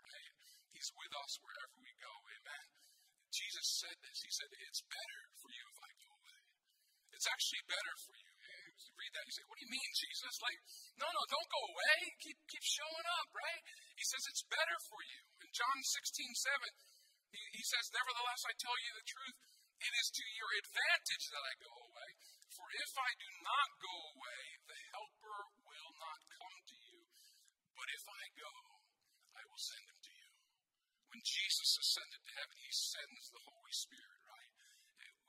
He's 0.80 0.96
with 0.96 1.12
us 1.12 1.32
wherever 1.44 1.76
we 1.76 1.92
go. 2.00 2.14
Amen. 2.40 2.66
Jesus 3.28 3.68
said 3.84 3.96
this. 4.00 4.24
He 4.24 4.32
said, 4.32 4.48
It's 4.64 4.80
better 4.88 5.22
for 5.36 5.52
you 5.52 5.64
if 5.68 5.78
I 5.84 5.90
go 6.00 6.08
away. 6.08 6.40
It's 7.12 7.28
actually 7.28 7.68
better 7.68 7.94
for 8.00 8.16
you 8.16 8.30
you 8.80 8.96
read 8.96 9.12
that, 9.12 9.24
you 9.28 9.34
say, 9.36 9.44
What 9.46 9.56
do 9.60 9.64
you 9.68 9.72
mean, 9.72 9.90
Jesus? 9.92 10.34
Like, 10.40 10.58
no, 10.96 11.06
no, 11.06 11.22
don't 11.28 11.50
go 11.52 11.62
away. 11.68 11.96
Keep, 12.24 12.38
keep 12.48 12.64
showing 12.64 13.06
up, 13.20 13.28
right? 13.30 13.62
He 13.94 14.04
says 14.08 14.24
it's 14.26 14.44
better 14.48 14.78
for 14.88 15.00
you. 15.04 15.20
In 15.44 15.50
John 15.52 15.78
16, 15.84 16.34
7, 16.34 17.36
he, 17.36 17.40
he 17.60 17.64
says, 17.64 17.92
Nevertheless, 17.92 18.42
I 18.48 18.54
tell 18.56 18.76
you 18.80 18.92
the 18.96 19.06
truth, 19.06 19.36
it 19.80 19.92
is 19.96 20.08
to 20.16 20.24
your 20.36 20.50
advantage 20.64 21.24
that 21.32 21.44
I 21.44 21.54
go 21.60 21.72
away. 21.72 22.10
For 22.50 22.66
if 22.76 22.92
I 22.98 23.10
do 23.16 23.30
not 23.44 23.68
go 23.80 23.94
away, 24.16 24.42
the 24.68 24.80
Helper 24.92 25.40
will 25.64 25.92
not 25.96 26.20
come 26.34 26.56
to 26.60 26.76
you. 26.90 27.00
But 27.78 27.88
if 27.94 28.04
I 28.04 28.22
go, 28.36 28.52
I 29.38 29.42
will 29.48 29.62
send 29.62 29.86
him. 29.86 29.99
When 31.10 31.22
Jesus 31.26 31.70
ascended 31.74 32.22
to 32.22 32.32
heaven, 32.38 32.56
he 32.62 32.70
sends 32.70 33.24
the 33.34 33.42
Holy 33.42 33.74
Spirit, 33.74 34.20
right? 34.30 34.50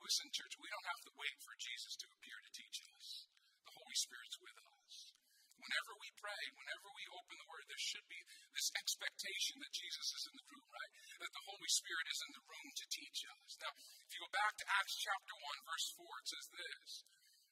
Listen, 0.02 0.34
church, 0.34 0.58
we 0.58 0.70
don't 0.70 0.90
have 0.90 1.06
to 1.06 1.14
wait 1.18 1.38
for 1.46 1.54
Jesus 1.62 1.94
to 2.02 2.10
appear 2.10 2.38
to 2.42 2.52
teach 2.58 2.82
us. 2.98 3.30
The 3.66 3.78
Holy 3.78 3.98
Spirit's 3.98 4.38
with 4.42 4.58
us. 4.58 5.14
Whenever 5.62 5.94
we 6.02 6.10
pray, 6.18 6.44
whenever 6.58 6.90
we 6.98 7.06
open 7.14 7.38
the 7.38 7.50
Word, 7.54 7.66
there 7.70 7.86
should 7.86 8.06
be 8.10 8.18
this 8.50 8.74
expectation 8.82 9.62
that 9.62 9.78
Jesus 9.78 10.10
is 10.18 10.26
in 10.26 10.36
the 10.42 10.50
room, 10.50 10.68
right? 10.74 10.94
That 11.22 11.34
the 11.38 11.48
Holy 11.54 11.70
Spirit 11.70 12.08
is 12.10 12.22
in 12.26 12.32
the 12.34 12.46
room 12.50 12.68
to 12.74 12.86
teach 12.90 13.20
us. 13.30 13.52
Now, 13.62 13.74
if 13.78 14.10
you 14.10 14.26
go 14.26 14.34
back 14.34 14.58
to 14.58 14.72
Acts 14.74 14.98
chapter 14.98 15.34
1, 15.38 15.70
verse 15.70 15.88
4, 16.02 16.02
it 16.02 16.28
says 16.34 16.48
this 16.50 16.90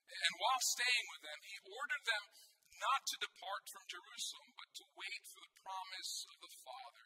And 0.10 0.34
while 0.42 0.64
staying 0.74 1.06
with 1.14 1.22
them, 1.22 1.40
he 1.46 1.58
ordered 1.70 2.06
them 2.10 2.24
not 2.82 3.02
to 3.14 3.24
depart 3.30 3.64
from 3.70 3.86
Jerusalem, 3.86 4.50
but 4.58 4.74
to 4.74 4.86
wait 4.98 5.22
for 5.30 5.42
the 5.46 5.54
promise 5.62 6.26
of 6.34 6.38
the 6.42 6.54
Father, 6.66 7.06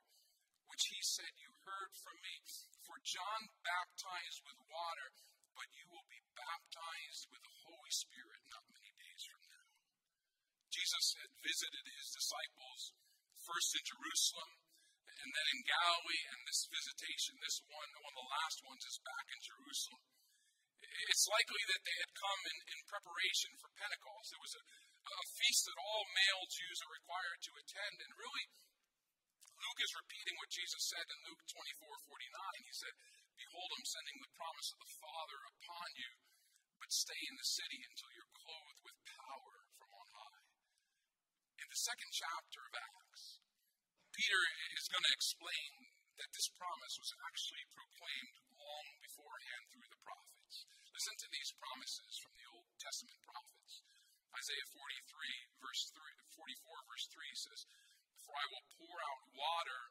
which 0.74 0.90
he 0.90 1.02
said, 1.06 1.30
You 1.38 1.54
heard 1.70 1.94
from 1.94 2.18
me. 2.26 2.42
For 2.82 2.98
John 3.06 3.54
baptized 3.62 4.42
with 4.44 4.58
water 4.68 5.14
but 5.54 5.70
you 5.78 5.86
will 5.94 6.06
be 6.10 6.22
baptized 6.34 7.30
with 7.30 7.42
the 7.46 7.58
Holy 7.62 7.94
Spirit 7.94 8.42
not 8.50 8.66
many 8.74 8.90
days 8.98 9.22
from 9.30 9.42
now. 9.54 9.70
Jesus 10.74 11.14
had 11.22 11.46
visited 11.46 11.86
his 11.94 12.10
disciples 12.10 12.82
first 13.38 13.70
in 13.78 13.86
Jerusalem 13.86 14.52
and 15.14 15.30
then 15.30 15.48
in 15.56 15.62
Galilee, 15.64 16.26
and 16.36 16.42
this 16.44 16.68
visitation, 16.68 17.38
this 17.40 17.62
one, 17.70 17.92
one 18.02 18.12
of 18.12 18.20
the 18.26 18.34
last 18.34 18.60
ones, 18.66 18.84
is 18.84 19.08
back 19.08 19.30
in 19.30 19.40
Jerusalem. 19.40 20.04
It's 20.84 21.32
likely 21.32 21.64
that 21.70 21.86
they 21.86 21.98
had 22.02 22.12
come 22.18 22.42
in, 22.50 22.58
in 22.76 22.92
preparation 22.92 23.56
for 23.56 23.72
Pentecost. 23.78 24.36
It 24.36 24.42
was 24.44 24.58
a, 24.58 24.64
a 24.68 25.32
feast 25.38 25.64
that 25.70 25.80
all 25.80 26.04
male 26.12 26.44
Jews 26.50 26.82
are 26.84 26.98
required 26.98 27.40
to 27.40 27.56
attend, 27.56 27.96
and 28.04 28.12
really, 28.20 28.46
Luke 29.64 29.80
is 29.80 29.96
repeating 29.96 30.36
what 30.36 30.52
Jesus 30.52 30.84
said 30.92 31.08
in 31.08 31.24
Luke 31.24 31.40
24 31.48 31.88
49. 31.88 32.68
He 32.68 32.76
said, 32.76 32.92
Behold, 33.40 33.72
I'm 33.72 33.88
sending 33.88 34.20
the 34.20 34.36
promise 34.36 34.70
of 34.76 34.80
the 34.84 34.96
Father 35.00 35.40
upon 35.56 35.88
you, 35.96 36.12
but 36.84 36.92
stay 36.92 37.22
in 37.32 37.40
the 37.40 37.48
city 37.48 37.80
until 37.80 38.12
you're 38.12 38.36
clothed 38.36 38.84
with 38.84 39.08
power 39.08 39.56
from 39.80 39.88
on 39.96 40.10
high. 40.20 40.44
In 41.64 41.68
the 41.72 41.80
second 41.80 42.12
chapter 42.12 42.60
of 42.60 42.76
Acts, 42.76 43.40
Peter 44.12 44.42
is 44.76 44.92
going 44.92 45.08
to 45.08 45.16
explain 45.16 45.72
that 46.20 46.36
this 46.36 46.52
promise 46.60 47.00
was 47.00 47.16
actually 47.24 47.64
proclaimed 47.72 48.36
long 48.60 48.88
beforehand 49.00 49.64
through 49.72 49.88
the 49.88 50.04
prophets. 50.04 50.68
Listen 50.92 51.16
to 51.24 51.32
these 51.32 51.56
promises 51.56 52.20
from 52.20 52.36
the 52.36 52.52
Old 52.52 52.68
Testament 52.84 53.18
prophets. 53.24 53.80
Isaiah 54.36 54.70
43, 54.76 55.64
verse 55.64 55.88
3, 55.96 56.04
44, 56.36 56.92
verse 56.92 57.08
3 57.16 57.32
says, 57.32 57.64
For 58.24 58.34
I 58.34 58.46
will 58.50 58.68
pour 58.80 58.98
out 59.04 59.22
water 59.36 59.82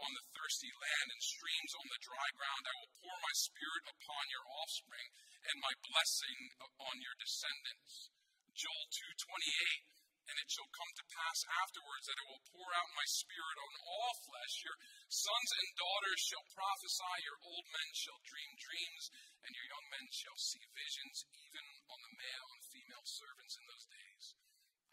on 0.00 0.10
the 0.14 0.26
thirsty 0.32 0.70
land 0.70 1.08
and 1.10 1.22
streams 1.22 1.72
on 1.74 1.86
the 1.90 2.00
dry 2.00 2.28
ground. 2.38 2.62
I 2.64 2.76
will 2.80 2.94
pour 3.02 3.16
my 3.18 3.34
spirit 3.34 3.84
upon 3.90 4.24
your 4.30 4.46
offspring 4.62 5.08
and 5.50 5.56
my 5.58 5.74
blessing 5.90 6.38
on 6.62 6.96
your 7.02 7.16
descendants. 7.18 8.14
Joel 8.54 8.86
2:28 8.90 9.90
and 10.30 10.38
it 10.38 10.46
shall 10.46 10.70
come 10.70 10.92
to 10.94 11.10
pass 11.10 11.42
afterwards 11.58 12.06
that 12.06 12.20
I 12.22 12.26
will 12.30 12.44
pour 12.54 12.70
out 12.70 12.94
my 12.94 13.08
spirit 13.10 13.58
on 13.58 13.72
all 13.82 14.14
flesh. 14.22 14.62
Your 14.62 14.78
sons 15.10 15.50
and 15.58 15.68
daughters 15.74 16.20
shall 16.22 16.46
prophesy, 16.54 17.16
your 17.26 17.40
old 17.42 17.66
men 17.66 17.90
shall 17.98 18.20
dream 18.22 18.52
dreams, 18.54 19.10
and 19.42 19.50
your 19.50 19.66
young 19.66 19.86
men 19.90 20.06
shall 20.14 20.38
see 20.38 20.62
visions, 20.70 21.26
even 21.34 21.66
on 21.90 21.98
the 21.98 22.14
male 22.14 22.48
and 22.54 22.62
female 22.70 23.06
servants 23.10 23.58
in 23.58 23.64
those 23.66 23.86
days. 23.90 24.24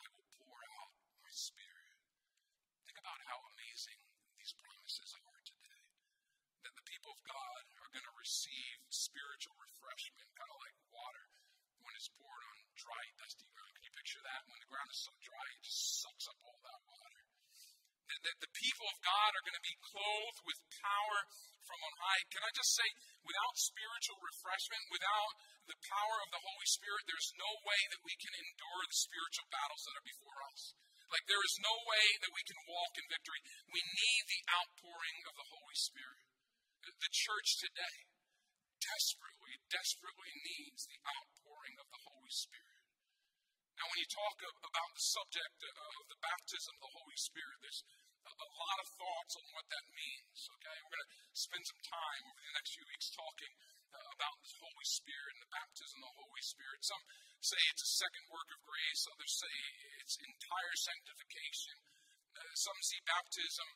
I 0.02 0.06
will 0.10 0.26
pour 0.42 0.58
out 0.58 0.90
my 1.22 1.30
spirit. 1.30 1.67
About 3.08 3.24
how 3.24 3.39
amazing 3.56 4.00
these 4.36 4.52
promises 4.60 5.15
are 5.15 5.39
today. 5.48 5.80
That 6.60 6.76
the 6.76 6.84
people 6.91 7.15
of 7.15 7.24
God 7.24 7.62
are 7.80 7.91
going 7.96 8.04
to 8.04 8.15
receive 8.20 8.84
spiritual 8.91 9.56
refreshment, 9.63 10.28
kind 10.36 10.52
of 10.52 10.60
like 10.60 10.76
water 10.91 11.26
when 11.88 11.96
it's 11.96 12.12
poured 12.20 12.43
on 12.52 12.58
dry, 12.76 13.04
dusty 13.15 13.48
ground. 13.48 13.72
Can 13.80 13.88
you 13.88 13.96
picture 13.96 14.20
that? 14.28 14.43
When 14.52 14.60
the 14.60 14.67
ground 14.67 14.91
is 14.91 15.00
so 15.08 15.15
dry, 15.24 15.46
it 15.56 15.63
just 15.63 16.04
sucks 16.04 16.28
up 16.28 16.36
all 16.52 16.60
that 16.67 16.84
water. 16.84 17.22
That, 18.12 18.20
that 18.28 18.39
the 18.43 18.52
people 18.60 18.88
of 18.91 19.00
God 19.00 19.30
are 19.39 19.46
going 19.48 19.56
to 19.56 19.63
be 19.72 19.88
clothed 19.88 20.41
with 20.43 20.60
power 20.84 21.17
from 21.63 21.80
on 21.80 21.96
high. 22.04 22.28
Can 22.28 22.43
I 22.43 22.52
just 22.60 22.76
say, 22.76 22.88
without 23.24 23.56
spiritual 23.56 24.20
refreshment, 24.20 24.84
without 24.91 25.32
the 25.72 25.80
power 25.80 26.17
of 26.28 26.30
the 26.36 26.43
Holy 26.43 26.67
Spirit, 26.67 27.08
there's 27.08 27.32
no 27.39 27.52
way 27.63 27.80
that 27.88 28.04
we 28.04 28.20
can 28.20 28.36
endure 28.36 28.84
the 28.84 29.00
spiritual 29.00 29.48
battles 29.48 29.88
that 29.88 29.96
are 29.96 30.08
before 30.12 30.39
us. 30.52 30.76
Like, 31.08 31.26
there 31.28 31.43
is 31.43 31.56
no 31.63 31.72
way 31.88 32.06
that 32.20 32.36
we 32.36 32.43
can 32.43 32.60
walk 32.67 33.00
in 33.00 33.08
victory. 33.08 33.39
We 33.72 33.80
need 33.80 34.24
the 34.28 34.43
outpouring 34.52 35.20
of 35.28 35.34
the 35.39 35.48
Holy 35.48 35.78
Spirit. 35.78 36.28
The 36.88 37.12
church 37.12 37.60
today 37.60 38.08
desperately, 38.80 39.60
desperately 39.67 40.32
needs 40.43 40.88
the 40.88 41.00
outpouring 41.04 41.76
of 41.80 41.88
the 41.91 42.02
Holy 42.08 42.32
Spirit. 42.32 42.84
Now, 43.78 43.86
when 43.91 44.02
you 44.02 44.10
talk 44.10 44.38
about 44.41 44.91
the 44.96 45.06
subject 45.06 45.60
of 45.63 45.93
the 46.10 46.20
baptism 46.24 46.74
of 46.80 46.82
the 46.88 46.96
Holy 46.98 47.20
Spirit, 47.20 47.58
there's 47.62 47.84
a 48.28 48.50
lot 48.60 48.78
of 48.84 48.88
thoughts 49.00 49.34
on 49.40 49.46
what 49.56 49.68
that 49.72 49.86
means, 49.96 50.40
okay? 50.60 50.78
We're 50.84 50.94
going 50.96 51.08
to 51.08 51.13
spend 51.34 51.63
some 51.63 51.84
time 51.88 52.24
over 52.28 52.42
the 52.44 52.56
next 52.60 52.76
few 52.76 52.86
weeks 52.88 53.08
talking 53.13 53.54
uh, 53.94 54.08
about 54.16 54.38
the 54.44 54.54
Holy 54.60 54.88
Spirit 54.88 55.32
and 55.38 55.44
the 55.48 55.54
baptism 55.56 56.00
of 56.04 56.12
the 56.13 56.26
Holy 56.28 56.46
Spirit. 56.46 56.80
Some 56.84 57.04
say 57.40 57.60
it's 57.72 57.86
a 57.86 57.94
second 58.02 58.26
work 58.34 58.50
of 58.52 58.60
grace, 58.66 59.02
others 59.08 59.34
say 59.38 59.56
it's 60.04 60.18
entire 60.20 60.76
sanctification. 60.76 61.78
Uh, 62.36 62.54
some 62.54 62.80
see 62.84 63.02
baptism 63.08 63.70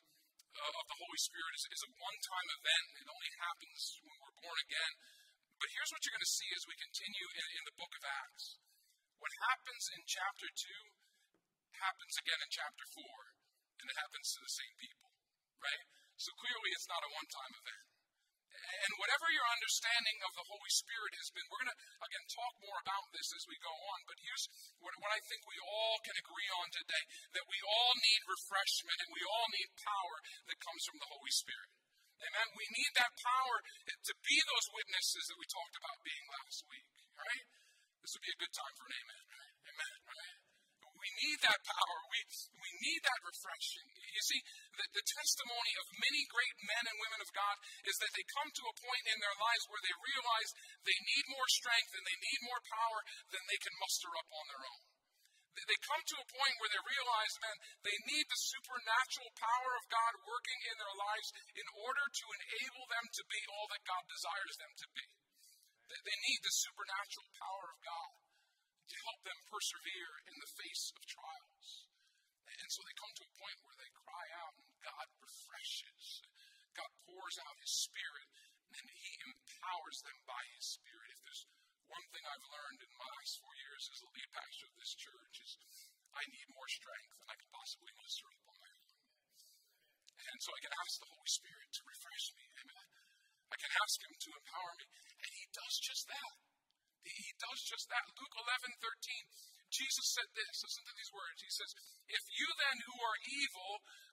uh, 0.52 0.80
of 0.80 0.84
the 0.86 0.98
Holy 1.00 1.20
Spirit 1.20 1.52
is, 1.56 1.64
is 1.72 1.82
a 1.88 1.90
one 1.96 2.18
time 2.20 2.48
event. 2.60 2.86
It 3.00 3.08
only 3.08 3.32
happens 3.40 3.80
when 4.04 4.16
we're 4.20 4.42
born 4.42 4.58
again. 4.68 4.92
But 5.56 5.70
here's 5.78 5.90
what 5.94 6.02
you're 6.02 6.16
going 6.18 6.26
to 6.26 6.38
see 6.42 6.50
as 6.58 6.66
we 6.66 6.74
continue 6.74 7.28
in, 7.38 7.46
in 7.56 7.64
the 7.70 7.78
book 7.78 7.92
of 7.94 8.02
Acts. 8.02 8.58
What 9.22 9.30
happens 9.46 9.86
in 9.94 10.02
chapter 10.10 10.50
2 10.50 10.58
happens 11.78 12.14
again 12.18 12.40
in 12.42 12.50
chapter 12.50 12.82
4, 12.98 13.31
and 13.82 13.90
it 13.90 13.98
happens 13.98 14.30
to 14.32 14.40
the 14.40 14.54
same 14.54 14.74
people, 14.78 15.10
right? 15.58 15.84
So 16.16 16.30
clearly 16.38 16.70
it's 16.70 16.86
not 16.86 17.02
a 17.02 17.10
one 17.10 17.28
time 17.28 17.52
event. 17.58 17.84
And 18.62 18.98
whatever 18.98 19.26
your 19.30 19.46
understanding 19.52 20.18
of 20.22 20.32
the 20.38 20.46
Holy 20.46 20.70
Spirit 20.70 21.12
has 21.18 21.30
been, 21.34 21.46
we're 21.50 21.62
going 21.66 21.74
to, 21.74 21.80
again, 22.02 22.26
talk 22.30 22.54
more 22.62 22.78
about 22.82 23.10
this 23.14 23.30
as 23.34 23.44
we 23.50 23.58
go 23.58 23.70
on. 23.70 23.98
But 24.06 24.18
here's 24.22 24.46
what, 24.82 24.94
what 25.02 25.12
I 25.14 25.20
think 25.26 25.42
we 25.46 25.58
all 25.62 25.98
can 26.02 26.14
agree 26.18 26.50
on 26.62 26.66
today 26.70 27.04
that 27.36 27.46
we 27.46 27.58
all 27.62 27.94
need 27.98 28.22
refreshment 28.26 28.98
and 29.02 29.10
we 29.14 29.22
all 29.26 29.48
need 29.50 29.70
power 29.82 30.16
that 30.50 30.62
comes 30.62 30.82
from 30.86 30.98
the 31.02 31.10
Holy 31.10 31.34
Spirit. 31.34 31.70
Amen. 32.22 32.48
We 32.54 32.66
need 32.70 32.92
that 33.02 33.12
power 33.18 33.56
to 33.86 34.14
be 34.22 34.36
those 34.46 34.66
witnesses 34.70 35.24
that 35.26 35.38
we 35.42 35.46
talked 35.50 35.76
about 35.78 36.06
being 36.06 36.26
last 36.30 36.62
week, 36.70 36.86
right? 37.18 37.44
This 38.02 38.14
would 38.14 38.26
be 38.26 38.34
a 38.34 38.42
good 38.42 38.54
time 38.54 38.74
for 38.78 38.86
an 38.86 38.94
amen? 38.94 39.24
Amen, 39.62 39.94
right? 40.06 40.41
We 41.02 41.10
need 41.18 41.38
that 41.42 41.58
power. 41.66 41.98
We, 42.14 42.20
we 42.62 42.70
need 42.78 43.00
that 43.02 43.20
refreshing. 43.26 43.90
You 43.90 44.22
see, 44.22 44.38
the, 44.78 44.86
the 44.94 45.02
testimony 45.02 45.72
of 45.82 45.98
many 45.98 46.22
great 46.30 46.56
men 46.62 46.84
and 46.86 47.02
women 47.02 47.20
of 47.26 47.34
God 47.34 47.56
is 47.90 47.98
that 47.98 48.12
they 48.14 48.22
come 48.38 48.46
to 48.46 48.70
a 48.70 48.78
point 48.78 49.04
in 49.10 49.18
their 49.18 49.34
lives 49.34 49.66
where 49.66 49.82
they 49.82 49.96
realize 49.98 50.50
they 50.86 50.98
need 51.02 51.26
more 51.34 51.48
strength 51.50 51.90
and 51.98 52.06
they 52.06 52.18
need 52.22 52.40
more 52.46 52.62
power 52.70 53.00
than 53.34 53.42
they 53.50 53.58
can 53.58 53.74
muster 53.82 54.14
up 54.14 54.30
on 54.30 54.46
their 54.46 54.62
own. 54.62 54.82
They 55.52 55.80
come 55.84 56.00
to 56.00 56.16
a 56.22 56.32
point 56.32 56.56
where 56.62 56.72
they 56.72 56.80
realize, 56.80 57.34
man, 57.44 57.58
they 57.84 57.98
need 58.08 58.24
the 58.24 58.40
supernatural 58.40 59.30
power 59.36 59.72
of 59.76 59.84
God 59.92 60.12
working 60.24 60.60
in 60.64 60.76
their 60.80 60.96
lives 60.96 61.28
in 61.58 61.68
order 61.82 62.06
to 62.08 62.26
enable 62.40 62.84
them 62.88 63.04
to 63.04 63.22
be 63.28 63.40
all 63.52 63.66
that 63.68 63.84
God 63.84 64.04
desires 64.08 64.56
them 64.56 64.72
to 64.80 64.86
be. 64.96 65.06
They 65.92 66.18
need 66.24 66.40
the 66.40 66.56
supernatural 66.56 67.28
power 67.36 67.66
of 67.68 67.78
God 67.84 68.10
to 68.88 69.04
help 69.06 69.20
them 69.22 69.38
persevere 69.48 70.14
in 70.26 70.36
the 70.38 70.52
face 70.58 70.92
of 70.96 71.02
trials. 71.06 71.68
And 72.52 72.68
so 72.68 72.80
they 72.84 72.96
come 73.00 73.14
to 73.16 73.26
a 73.26 73.38
point 73.38 73.58
where 73.64 73.78
they 73.80 73.90
cry 74.06 74.26
out 74.44 74.54
and 74.58 74.68
God 74.84 75.06
refreshes. 75.22 76.06
God 76.76 76.90
pours 77.08 77.36
out 77.42 77.62
His 77.62 77.74
Spirit 77.88 78.28
and 78.76 78.86
He 78.88 79.12
empowers 79.28 79.98
them 80.04 80.18
by 80.28 80.42
His 80.56 80.66
Spirit. 80.76 81.08
If 81.16 81.20
there's 81.24 81.44
one 81.88 82.06
thing 82.12 82.24
I've 82.24 82.52
learned 82.52 82.80
in 82.84 82.92
my 82.96 83.08
last 83.18 83.34
four 83.40 83.54
years 83.56 83.82
as 83.92 83.98
the 84.00 84.12
lead 84.12 84.30
pastor 84.32 84.66
of 84.68 84.76
this 84.80 84.94
church 84.96 85.36
is 85.44 85.52
I 86.12 86.22
need 86.28 86.48
more 86.52 86.68
strength 86.68 87.12
than 87.16 87.28
I 87.32 87.36
can 87.40 87.50
possibly 87.52 87.92
muster 87.96 88.28
up 88.28 88.40
on 88.52 88.56
my 88.60 88.68
own. 88.68 88.92
And 90.22 90.38
so 90.44 90.52
I 90.52 90.60
can 90.60 90.74
ask 90.76 90.92
the 91.00 91.08
Holy 91.08 91.32
Spirit 91.32 91.68
to 91.72 91.82
refresh 91.88 92.26
me. 92.36 92.44
Amen. 92.62 92.88
I 93.48 93.56
can 93.56 93.72
ask 93.80 93.96
Him 94.04 94.12
to 94.12 94.30
empower 94.36 94.72
me. 94.76 94.86
And 95.24 95.30
He 95.32 95.44
does 95.56 95.74
just 95.80 96.04
that. 96.12 96.32
He 97.02 97.30
does 97.38 97.60
just 97.66 97.90
that. 97.90 98.06
Luke 98.14 98.36
11, 98.36 98.78
13, 98.78 99.72
Jesus 99.72 100.06
said 100.14 100.28
this. 100.36 100.62
Listen 100.62 100.84
to 100.86 100.94
these 100.94 101.10
words. 101.10 101.42
He 101.42 101.50
says, 101.50 101.72
If 102.06 102.24
you 102.30 102.48
then 102.60 102.78
who 102.86 102.96
are 103.02 103.18
evil 103.26 103.70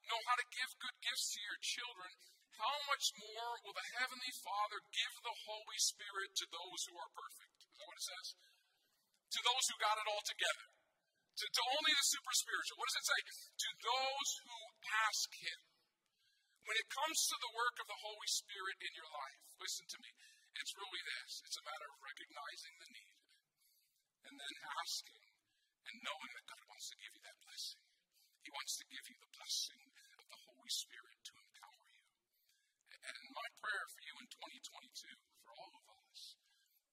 know 0.09 0.21
how 0.25 0.39
to 0.39 0.53
give 0.55 0.81
good 0.81 0.97
gifts 1.03 1.35
to 1.35 1.39
your 1.43 1.59
children, 1.61 2.11
how 2.59 2.75
much 2.91 3.15
more 3.15 3.61
will 3.63 3.75
the 3.75 3.91
Heavenly 3.99 4.33
Father 4.43 4.79
give 4.91 5.13
the 5.23 5.37
Holy 5.47 5.79
Spirit 5.79 6.35
to 6.43 6.45
those 6.49 6.81
who 6.89 6.95
are 6.99 7.11
perfect? 7.15 7.55
Is 7.55 7.77
that 7.77 7.87
what 7.87 7.99
it 7.99 8.07
says? 8.07 8.27
To 9.31 9.39
those 9.45 9.65
who 9.69 9.77
got 9.79 9.99
it 10.01 10.09
all 10.11 10.25
together. 10.25 10.67
To, 11.39 11.45
to 11.47 11.63
only 11.79 11.93
the 11.95 12.07
super 12.09 12.35
spiritual. 12.35 12.75
What 12.81 12.91
does 12.91 12.99
it 12.99 13.07
say? 13.07 13.21
To 13.63 13.69
those 13.79 14.29
who 14.43 14.57
ask 15.07 15.29
Him. 15.39 15.59
When 16.67 16.75
it 16.75 16.91
comes 16.91 17.19
to 17.31 17.37
the 17.39 17.55
work 17.55 17.79
of 17.79 17.87
the 17.87 18.01
Holy 18.03 18.27
Spirit 18.27 18.77
in 18.83 18.91
your 18.91 19.07
life, 19.07 19.39
listen 19.63 19.87
to 19.87 19.99
me. 20.03 20.11
It's 20.59 20.75
really 20.75 21.03
this 21.07 21.31
it's 21.47 21.55
a 21.55 21.63
matter 21.63 21.87
of 21.87 21.97
recognizing 22.03 22.75
the 22.83 22.89
need 22.91 23.15
and 24.27 24.35
then 24.35 24.55
asking 24.83 25.23
and 25.87 25.95
knowing 26.03 26.31
that 26.35 26.49
God 26.51 26.63
wants 26.67 26.91
to 26.91 26.99
give 26.99 27.11
you 27.15 27.23
that 27.23 27.39
blessing. 27.39 27.81
He 28.43 28.51
wants 28.51 28.75
to 28.77 28.85
give 28.91 29.05
you 29.07 29.17
the 29.23 29.31
blessing 29.39 29.83
of 30.19 30.25
the 30.27 30.39
Holy 30.51 30.71
Spirit 30.71 31.17
to 31.23 31.33
empower 31.39 31.79
you. 31.87 32.03
And 33.07 33.15
my 33.31 33.47
prayer 33.63 33.85
for 33.87 34.01
you 34.03 34.13
in 34.19 34.27
2022, 34.27 35.15
for 35.47 35.51
all 35.55 35.73
of 35.79 35.85
us, 36.03 36.35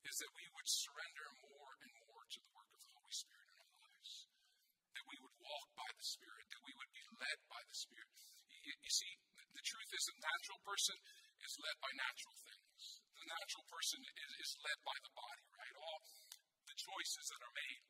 is 0.06 0.16
that 0.22 0.36
we 0.38 0.46
would 0.54 0.68
surrender 0.70 1.26
more 1.42 1.72
and 1.82 1.92
more 2.06 2.22
to 2.22 2.38
the 2.38 2.52
work 2.54 2.70
of 2.70 2.80
the 2.86 2.94
Holy 2.94 3.14
Spirit 3.18 3.50
in 3.50 3.58
our 3.66 3.78
lives. 3.82 4.12
That 4.94 5.06
we 5.10 5.18
would 5.26 5.36
walk 5.42 5.68
by 5.74 5.90
the 5.90 6.06
Spirit, 6.06 6.46
that 6.54 6.62
we 6.62 6.72
would 6.78 6.92
be 6.94 7.04
led 7.18 7.38
by 7.50 7.62
the 7.66 7.76
Spirit. 7.76 8.14
You, 8.62 8.74
you 8.78 8.92
see, 8.94 9.12
the 9.58 9.66
truth 9.66 9.90
is, 9.90 10.06
a 10.06 10.16
natural 10.22 10.60
person 10.62 10.96
is 11.42 11.52
led 11.58 11.76
by 11.82 11.90
natural 11.98 12.36
things. 12.46 12.65
Natural 13.26 13.66
person 13.66 14.00
is, 14.06 14.30
is 14.38 14.50
led 14.62 14.78
by 14.86 14.96
the 15.02 15.12
body, 15.12 15.44
right? 15.58 15.76
All 15.82 15.98
the 16.66 16.76
choices 16.78 17.26
that 17.34 17.42
are 17.42 17.54
made 17.58 17.82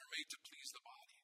are 0.00 0.10
made 0.12 0.28
to 0.32 0.38
please 0.40 0.72
the 0.72 0.80
body. 0.80 1.18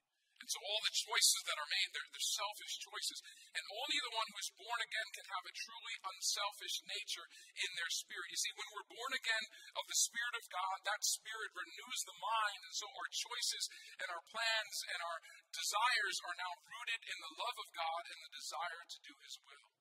And 0.44 0.52
so 0.52 0.60
all 0.60 0.82
the 0.84 0.92
choices 0.92 1.40
that 1.48 1.56
are 1.56 1.72
made, 1.72 1.88
they're, 1.96 2.10
they're, 2.12 2.34
selfish 2.36 2.76
choices. 2.76 3.24
And 3.56 3.64
only 3.64 3.96
the 3.96 4.12
one 4.12 4.28
who 4.28 4.44
is 4.44 4.52
born 4.60 4.76
again 4.76 5.08
can 5.16 5.24
have 5.32 5.46
a 5.48 5.56
truly 5.56 5.96
unselfish 6.04 6.84
nature 6.84 7.24
in 7.64 7.70
their 7.80 7.88
spirit. 7.88 8.28
You 8.28 8.36
see, 8.36 8.52
when 8.52 8.68
we're 8.76 8.92
born 8.92 9.12
again 9.16 9.44
of 9.80 9.88
the 9.88 9.96
Spirit 9.96 10.36
of 10.36 10.44
God, 10.52 10.76
that 10.84 11.00
Spirit 11.00 11.48
renews 11.56 12.00
the 12.04 12.18
mind. 12.20 12.60
And 12.60 12.76
so 12.76 12.84
our 12.92 13.08
choices 13.08 13.64
and 14.04 14.08
our 14.12 14.24
plans 14.28 14.76
and 14.92 15.00
our 15.00 15.18
desires 15.48 16.16
are 16.28 16.36
now 16.36 16.52
rooted 16.60 17.00
in 17.08 17.18
the 17.24 17.34
love 17.40 17.56
of 17.64 17.68
God 17.72 18.02
and 18.12 18.18
the 18.20 18.36
desire 18.36 18.82
to 18.84 18.98
do 19.00 19.14
His 19.24 19.40
will. 19.48 19.73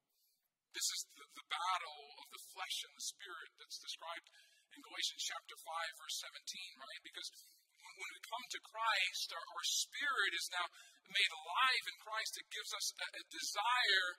This 0.73 0.89
is 0.89 1.01
the, 1.13 1.25
the 1.37 1.47
battle 1.53 2.01
of 2.17 2.27
the 2.33 2.41
flesh 2.49 2.77
and 2.89 2.93
the 2.97 3.05
spirit 3.05 3.49
that's 3.61 3.77
described 3.77 4.25
in 4.73 4.81
Galatians 4.81 5.21
chapter 5.21 5.53
5, 5.53 6.01
verse 6.01 6.17
17, 6.25 6.81
right? 6.81 7.01
Because 7.05 7.29
when, 7.77 8.09
we 8.09 8.19
come 8.25 8.45
to 8.49 8.61
Christ, 8.65 9.27
our, 9.37 9.45
our 9.53 9.65
spirit 9.69 10.33
is 10.33 10.49
now 10.49 10.65
made 11.13 11.29
alive 11.29 11.83
in 11.93 11.97
Christ. 12.01 12.41
It 12.41 12.49
gives 12.49 12.73
us 12.73 12.87
a, 12.97 13.05
a 13.05 13.23
desire 13.29 14.09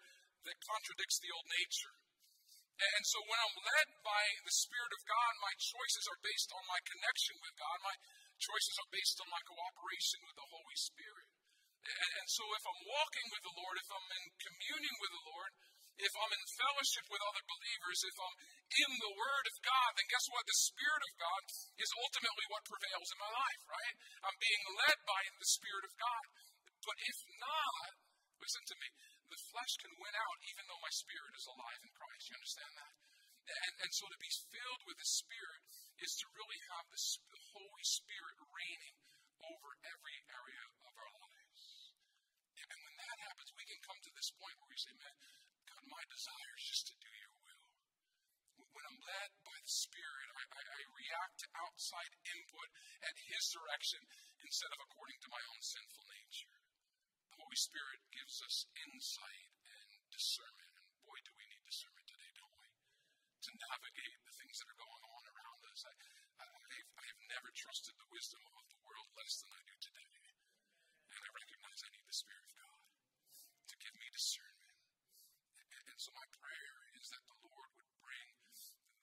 that 0.47 0.67
contradicts 0.71 1.19
the 1.19 1.35
old 1.35 1.49
nature. 1.59 1.95
And 2.75 3.03
so 3.07 3.19
when 3.27 3.39
I'm 3.39 3.57
led 3.59 3.89
by 4.03 4.25
the 4.43 4.55
Spirit 4.55 4.93
of 4.95 5.03
God, 5.07 5.33
my 5.43 5.55
choices 5.59 6.07
are 6.11 6.27
based 6.27 6.51
on 6.55 6.63
my 6.71 6.81
connection 6.83 7.35
with 7.39 7.55
God. 7.55 7.79
My 7.87 7.97
choices 8.39 8.75
are 8.83 8.91
based 8.95 9.19
on 9.23 9.29
my 9.31 9.43
cooperation 9.47 10.21
with 10.27 10.37
the 10.39 10.51
Holy 10.51 10.79
Spirit. 10.79 11.27
And 11.85 12.27
so 12.27 12.43
if 12.51 12.65
I'm 12.67 12.83
walking 12.89 13.27
with 13.31 13.43
the 13.47 13.57
Lord, 13.59 13.77
if 13.79 13.91
I'm 13.95 14.09
in 14.11 14.25
communion 14.43 14.95
with 15.03 15.13
the 15.15 15.25
Lord, 15.29 15.51
if 15.95 16.13
I'm 16.19 16.33
in 16.35 16.45
fellowship 16.59 17.07
with 17.07 17.23
other 17.23 17.45
believers, 17.47 17.99
if 18.03 18.17
I'm 18.19 18.37
in 18.75 18.91
the 18.99 19.15
Word 19.15 19.45
of 19.47 19.57
God, 19.63 19.91
then 19.95 20.11
guess 20.11 20.27
what? 20.31 20.45
The 20.47 20.61
Spirit 20.67 21.03
of 21.07 21.13
God 21.21 21.43
is 21.79 21.91
ultimately 22.03 22.47
what 22.51 22.67
prevails 22.67 23.09
in 23.15 23.19
my 23.23 23.31
life, 23.31 23.63
right? 23.71 23.95
I'm 24.27 24.39
being 24.43 24.65
led 24.75 24.99
by 25.07 25.23
the 25.39 25.51
Spirit 25.55 25.85
of 25.87 25.95
God. 25.95 26.25
But 26.83 26.99
if 27.01 27.19
not, 27.41 27.91
listen 28.43 28.65
to 28.67 28.77
me, 28.77 28.89
the 29.31 29.41
flesh 29.51 29.75
can 29.81 29.95
win 29.97 30.15
out 30.15 30.39
even 30.51 30.65
though 30.69 30.83
my 30.85 30.93
spirit 30.93 31.33
is 31.33 31.49
alive 31.49 31.81
in 31.81 31.91
Christ. 31.97 32.29
You 32.29 32.37
understand 32.39 32.75
that? 32.77 32.95
And, 33.45 33.75
and 33.85 33.91
so 33.93 34.05
to 34.09 34.19
be 34.21 34.33
filled 34.53 34.83
with 34.89 34.97
the 34.97 35.09
Spirit 35.09 35.63
is 36.01 36.13
to 36.21 36.27
really 36.33 36.61
have 36.75 36.87
the 36.89 37.43
Holy 37.53 37.85
Spirit 37.85 38.37
reigning 38.53 38.97
over 39.45 39.71
every 39.85 40.17
area 40.33 40.65
of 40.89 40.93
our 40.97 41.13
lives. 41.13 41.63
And 42.57 42.79
when 42.81 42.95
that 42.97 43.17
happens, 43.29 43.53
we 43.53 43.65
can 43.69 43.81
come 43.85 44.01
to 44.01 44.13
this 44.17 44.33
point 44.41 44.57
where 44.61 44.73
we 44.73 44.81
say, 44.81 44.93
man, 44.97 45.17
God, 45.85 46.01
my 46.01 46.05
desire 46.09 46.53
is 46.57 46.65
just 46.65 46.89
to 46.89 46.97
do 46.97 47.13
your 47.13 47.35
will. 47.45 47.61
When 48.73 48.85
I'm 48.89 49.01
led 49.05 49.31
by 49.45 49.59
the 49.61 49.69
Spirit, 49.69 50.29
I, 50.33 50.43
I, 50.57 50.63
I 50.65 50.81
react 50.97 51.45
to 51.45 51.49
outside 51.61 52.13
input 52.25 52.69
at 53.05 53.29
His 53.29 53.45
direction 53.53 54.01
instead 54.41 54.73
of 54.73 54.81
according 54.81 55.21
to 55.21 55.29
my 55.29 55.45
own 55.53 55.61
sinful 55.61 56.09
nature. 56.09 56.57
The 57.29 57.37
Holy 57.37 57.61
Spirit 57.61 58.01
gives 58.17 58.41
us 58.49 58.65
insight 58.81 59.49
and 59.61 60.01
discernment. 60.09 60.73
And 60.73 60.89
boy, 61.05 61.21
do 61.21 61.37
we 61.37 61.45
need 61.53 61.69
discernment 61.69 62.09
today, 62.09 62.33
don't 62.33 62.57
we? 62.57 62.69
To 63.45 63.51
navigate 63.53 64.21
the 64.25 64.37
things 64.41 64.57
that 64.65 64.73
are 64.73 64.81
going 64.81 65.05
on 65.05 65.23
around 65.37 65.61
us. 65.69 65.85
I, 65.85 65.93
I, 66.41 66.47
I've, 66.49 66.91
I've 66.97 67.21
never 67.29 67.53
trusted 67.53 67.93
the 68.01 68.09
wisdom 68.09 68.41
of 68.57 68.65
the 68.73 68.81
world 68.89 69.09
less 69.21 69.45
than 69.45 69.53
I 69.53 69.61
do 69.69 69.77
today. 69.85 70.09
And 71.13 71.21
I 71.21 71.29
recognize 71.29 71.85
I 71.85 71.93
need 71.93 72.09
the 72.09 72.17
Spirit 72.17 72.49
of 72.49 72.57
God 72.57 72.81
to 73.69 73.75
give 73.85 73.95
me 74.01 74.09
discernment. 74.17 74.54
So 76.05 76.13
my 76.13 76.29
prayer 76.37 76.77
is 77.01 77.09
that 77.17 77.25
the 77.25 77.41
Lord 77.49 77.71
would 77.81 77.93
bring 77.97 78.29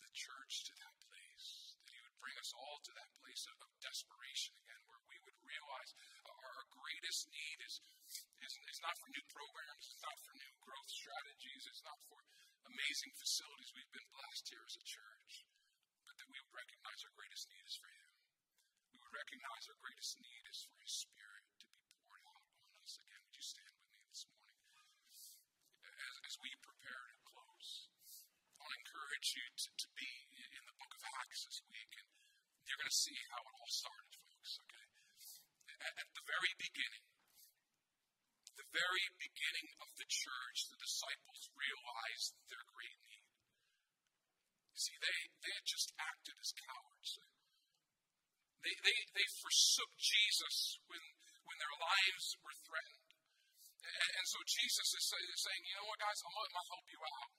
the 0.06 0.12
church 0.14 0.70
to 0.70 0.74
that 0.86 0.94
place, 1.02 1.74
that 1.82 1.98
He 1.98 1.98
would 2.06 2.14
bring 2.22 2.38
us 2.38 2.54
all 2.54 2.78
to 2.78 2.94
that 2.94 3.10
place 3.18 3.50
of, 3.50 3.58
of 3.58 3.74
desperation 3.82 4.54
again, 4.62 4.86
where 4.86 5.02
we 5.10 5.18
would 5.26 5.34
realize 5.42 5.98
our, 6.30 6.38
our 6.38 6.66
greatest 6.70 7.26
need 7.34 7.58
is, 7.66 7.82
is, 8.46 8.54
is 8.70 8.78
not 8.86 8.94
for 9.02 9.10
new 9.18 9.26
programs, 9.34 9.90
it's 9.90 10.06
not 10.06 10.14
for 10.22 10.38
new 10.38 10.54
growth 10.62 10.94
strategies, 10.94 11.66
it's 11.74 11.82
not 11.82 11.98
for 12.06 12.22
amazing 12.70 13.18
facilities 13.18 13.74
we've 13.74 13.96
been 13.98 14.14
blessed 14.14 14.54
here 14.54 14.62
as 14.62 14.78
a 14.78 14.86
church, 14.86 15.50
but 16.06 16.14
that 16.22 16.30
we 16.30 16.38
would 16.38 16.54
recognize 16.54 17.02
our 17.02 17.18
greatest 17.18 17.50
need 17.50 17.66
is 17.66 17.82
for 17.82 17.90
Him. 17.90 18.14
We 18.94 19.02
would 19.02 19.18
recognize 19.18 19.66
our 19.74 19.80
greatest 19.82 20.22
need 20.22 20.46
is 20.54 20.70
for 20.70 20.78
His 20.78 21.02
Spirit 21.02 21.50
to 21.50 21.66
be 21.66 21.82
poured 21.98 22.22
out 22.30 22.46
on 22.46 22.62
us. 22.86 23.02
Again, 23.02 23.26
would 23.26 23.34
you 23.34 23.42
stand 23.42 23.74
with 23.74 23.90
me 23.90 24.06
this 24.06 24.30
morning? 24.30 24.62
As, 26.02 26.34
as 26.34 26.36
we 26.42 26.50
prepare 26.66 27.04
to 27.14 27.18
close, 27.30 27.92
I 28.58 28.66
want 28.66 28.74
to 28.74 28.90
you 29.22 29.46
to, 29.46 29.70
to 29.70 29.88
be 29.94 30.12
in 30.58 30.64
the 30.66 30.76
book 30.82 30.92
of 30.98 31.02
Acts 31.22 31.46
this 31.46 31.62
week, 31.70 31.92
and 32.02 32.10
you're 32.66 32.82
going 32.82 32.90
to 32.90 33.04
see 33.06 33.18
how 33.30 33.42
it 33.46 33.54
all 33.54 33.70
started, 33.70 34.12
folks, 34.26 34.58
okay? 34.66 34.88
At, 35.82 35.94
at 36.02 36.10
the 36.18 36.26
very 36.26 36.54
beginning, 36.58 37.06
the 38.58 38.70
very 38.74 39.06
beginning 39.22 39.70
of 39.82 39.90
the 39.98 40.10
church, 40.10 40.70
the 40.70 40.82
disciples 40.82 41.50
realized 41.54 42.34
their 42.50 42.66
great 42.74 42.98
need. 43.06 43.30
You 44.74 44.80
see, 44.82 44.98
they, 44.98 45.20
they 45.46 45.54
had 45.54 45.66
just 45.66 45.94
acted 45.98 46.36
as 46.42 46.54
cowards. 46.58 47.22
They, 48.62 48.76
they, 48.86 48.98
they 49.18 49.28
forsook 49.42 49.92
Jesus 49.98 50.78
when, 50.86 51.02
when 51.46 51.58
their 51.58 51.76
lives 51.78 52.38
were 52.42 52.58
threatened. 52.62 53.10
And, 53.82 54.26
so 54.30 54.38
Jesus 54.46 54.88
is 54.94 55.04
saying, 55.10 55.62
you 55.66 55.76
know 55.82 55.90
what, 55.90 55.98
guys, 55.98 56.22
I'm 56.22 56.32
going 56.32 56.54
to 56.54 56.66
help 56.70 56.88
you 56.88 57.02
out. 57.02 57.34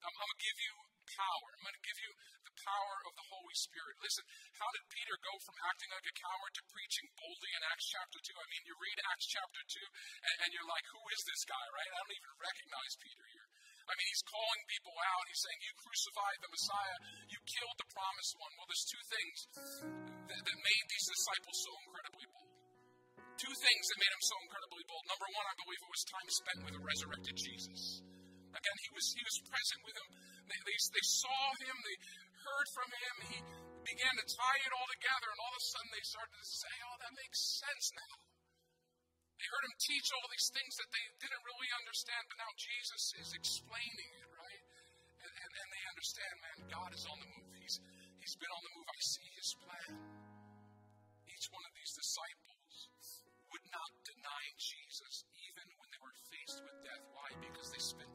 I'm, 0.00 0.14
going 0.16 0.32
to 0.32 0.40
give 0.40 0.58
you 0.60 0.74
power. 1.12 1.46
I'm 1.52 1.64
going 1.64 1.78
to 1.78 1.86
give 1.86 2.00
you 2.00 2.12
the 2.48 2.54
power 2.64 2.96
of 3.04 3.12
the 3.16 3.26
Holy 3.28 3.56
Spirit. 3.56 3.94
Listen, 4.00 4.24
how 4.56 4.68
did 4.72 4.84
Peter 4.88 5.16
go 5.20 5.34
from 5.44 5.56
acting 5.68 5.90
like 5.92 6.06
a 6.08 6.16
coward 6.16 6.52
to 6.56 6.62
preaching 6.72 7.06
boldly 7.16 7.50
in 7.52 7.60
Acts 7.68 7.88
chapter 7.90 8.18
2? 8.20 8.32
I 8.32 8.46
mean, 8.48 8.62
you 8.64 8.74
read 8.80 8.98
Acts 9.12 9.28
chapter 9.28 9.62
2 9.64 9.80
and, 9.80 10.34
and 10.46 10.48
you're 10.56 10.70
like, 10.70 10.86
who 10.88 11.02
is 11.12 11.22
this 11.28 11.42
guy, 11.44 11.64
right? 11.76 11.90
I 11.90 11.98
don't 12.00 12.16
even 12.16 12.32
recognize 12.40 12.92
Peter 13.00 13.26
here. 13.36 13.48
I 13.90 13.92
mean, 13.98 14.06
he's 14.06 14.22
calling 14.22 14.62
people 14.70 14.94
out. 14.94 15.24
He's 15.26 15.42
saying, 15.42 15.60
You 15.66 15.74
crucified 15.82 16.38
the 16.38 16.50
Messiah. 16.54 16.98
You 17.26 17.38
killed 17.42 17.74
the 17.74 17.88
promised 17.90 18.34
one. 18.38 18.52
Well, 18.54 18.68
there's 18.70 18.86
two 18.86 19.04
things 19.10 19.36
that, 20.30 20.40
that 20.46 20.58
made 20.62 20.84
these 20.86 21.06
disciples 21.10 21.56
so 21.58 21.72
incredibly 21.74 22.26
bold. 22.30 22.54
Two 23.34 23.50
things 23.50 23.84
that 23.90 23.98
made 23.98 24.12
them 24.14 24.24
so 24.30 24.36
incredibly 24.46 24.84
bold. 24.86 25.04
Number 25.10 25.28
one, 25.32 25.46
I 25.48 25.54
believe 25.58 25.80
it 25.80 25.90
was 25.90 26.04
time 26.06 26.28
spent 26.30 26.58
with 26.70 26.74
a 26.78 26.82
resurrected 26.86 27.34
Jesus. 27.34 28.04
Again, 28.50 28.78
he 28.82 28.90
was, 28.94 29.06
he 29.14 29.22
was 29.22 29.36
present 29.46 29.80
with 29.86 29.94
them. 29.94 30.08
They, 30.50 30.60
they, 30.66 30.76
they 30.76 31.06
saw 31.06 31.40
him, 31.62 31.76
they 31.86 31.96
heard 32.42 32.68
from 32.74 32.88
him. 32.90 33.14
He 33.30 33.38
began 33.86 34.14
to 34.18 34.26
tie 34.26 34.60
it 34.66 34.72
all 34.74 34.88
together, 34.90 35.28
and 35.30 35.38
all 35.40 35.54
of 35.54 35.60
a 35.60 35.66
sudden 35.70 35.90
they 35.94 36.04
started 36.04 36.36
to 36.36 36.46
say, 36.46 36.74
Oh, 36.86 36.96
that 37.00 37.12
makes 37.14 37.38
sense 37.62 37.86
now. 37.94 38.14
They 39.40 39.48
heard 39.48 39.64
him 39.72 39.76
teach 39.80 40.08
all 40.12 40.26
these 40.28 40.48
things 40.52 40.72
that 40.76 40.90
they 40.92 41.04
didn't 41.16 41.44
really 41.48 41.70
understand, 41.80 42.22
but 42.28 42.36
now 42.44 42.52
Jesus 42.60 43.02
is 43.24 43.28
explaining 43.32 44.10
it, 44.20 44.28
right? 44.36 44.62
And, 45.24 45.32
and, 45.32 45.50
and 45.56 45.68
they 45.72 45.84
understand, 45.88 46.34
man, 46.44 46.58
God 46.68 46.90
is 46.92 47.04
on 47.08 47.16
the 47.16 47.28
move. 47.40 47.48
He's, 47.56 47.80
he's 48.20 48.36
been 48.36 48.52
on 48.52 48.62
the 48.68 48.72
move. 48.76 48.84
I 48.84 49.00
see 49.00 49.28
his 49.32 49.50
plan. 49.64 49.90
Each 51.24 51.48
one 51.48 51.64
of 51.64 51.72
these 51.72 51.92
disciples 51.96 52.76
would 53.48 53.66
not 53.72 53.90
deny 54.04 54.44
Jesus 54.60 55.24
even 55.40 55.66
when 55.80 55.88
they 55.88 56.00
were 56.04 56.16
faced 56.28 56.60
with 56.60 56.76
death. 56.84 57.04
Why? 57.16 57.28
Because 57.40 57.68
they 57.72 57.80
spent 57.80 58.12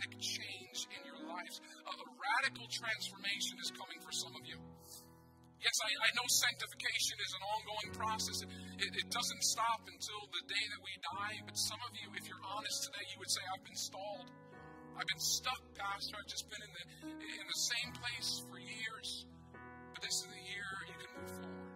dramatic 0.00 0.20
change 0.20 0.88
in 0.96 1.00
your 1.04 1.20
lives. 1.28 1.60
A, 1.60 1.92
radical 2.20 2.64
transformation 2.72 3.56
is 3.60 3.68
coming 3.76 4.00
for 4.00 4.12
some 4.12 4.32
of 4.32 4.44
you. 4.48 4.56
Yes, 5.60 5.76
I, 5.84 5.90
I 5.92 6.08
know 6.16 6.24
sanctification 6.24 7.16
is 7.20 7.32
an 7.36 7.42
ongoing 7.44 7.90
process. 7.92 8.40
It, 8.40 8.48
it, 8.80 8.90
it, 8.96 9.06
doesn't 9.12 9.42
stop 9.44 9.84
until 9.84 10.22
the 10.32 10.42
day 10.48 10.64
that 10.72 10.80
we 10.80 10.92
die. 11.20 11.36
But 11.44 11.56
some 11.56 11.80
of 11.84 11.92
you, 12.00 12.08
if 12.16 12.24
you're 12.24 12.44
honest 12.48 12.88
today, 12.88 13.04
you 13.12 13.16
would 13.20 13.28
say, 13.28 13.44
I've 13.44 13.64
been 13.64 13.76
stalled. 13.76 14.28
I've 14.96 15.04
been 15.04 15.20
stuck, 15.20 15.60
Pastor. 15.76 16.16
I've 16.16 16.32
just 16.32 16.48
been 16.48 16.64
in 16.64 16.72
the, 16.72 16.84
in 17.12 17.44
the 17.44 17.60
same 17.60 17.90
place 17.92 18.40
for 18.48 18.56
years. 18.56 19.08
But 19.92 20.00
this 20.00 20.16
is 20.24 20.28
the 20.32 20.44
year 20.48 20.70
you 20.88 20.96
can 20.96 21.10
move 21.20 21.32
forward. 21.44 21.72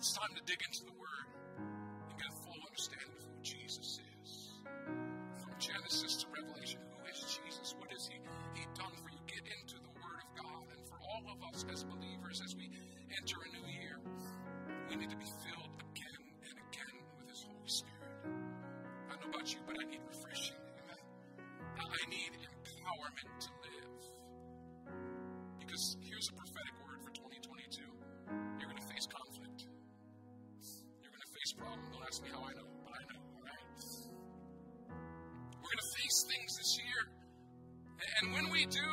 It's 0.00 0.12
time 0.16 0.32
to 0.32 0.42
dig 0.48 0.60
into 0.64 0.88
the 0.88 0.96
Word 0.96 1.26
and 1.60 2.16
get 2.16 2.28
a 2.32 2.36
full 2.48 2.60
understanding 2.64 3.13
us 11.54 11.64
as 11.70 11.84
believers, 11.86 12.42
as 12.42 12.56
we 12.58 12.66
enter 13.14 13.38
a 13.38 13.48
new 13.54 13.66
year, 13.70 13.94
we 14.90 14.96
need 14.96 15.10
to 15.10 15.16
be 15.16 15.30
filled 15.46 15.70
again 15.86 16.22
and 16.50 16.56
again 16.66 16.94
with 17.14 17.30
His 17.30 17.46
Holy 17.46 17.70
Spirit. 17.70 18.10
I 19.06 19.14
don't 19.14 19.30
know 19.30 19.38
about 19.38 19.46
you, 19.46 19.62
but 19.62 19.78
I 19.78 19.86
need 19.86 20.02
refreshing. 20.02 20.58
Amen. 20.82 20.98
I 21.78 22.02
need 22.10 22.34
empowerment 22.42 23.38
to 23.38 23.50
live. 23.70 24.02
Because 25.62 25.96
here's 26.02 26.26
a 26.26 26.34
prophetic 26.34 26.74
word 26.82 26.98
for 27.06 27.14
2022 27.22 27.86
you're 28.58 28.66
going 28.66 28.82
to 28.82 28.88
face 28.90 29.06
conflict, 29.06 29.70
you're 31.06 31.14
going 31.14 31.22
to 31.22 31.34
face 31.38 31.52
problems. 31.54 31.86
Don't 31.94 32.02
ask 32.02 32.18
me 32.18 32.34
how 32.34 32.42
I 32.42 32.52
know, 32.58 32.66
but 32.82 32.92
I 32.98 33.02
know, 33.14 33.22
all 33.30 33.46
right? 33.46 33.68
We're 34.90 35.70
going 35.70 35.84
to 35.86 35.92
face 36.02 36.18
things 36.34 36.50
this 36.58 36.72
year. 36.82 37.00
And 38.18 38.34
when 38.34 38.50
we 38.50 38.66
do, 38.66 38.90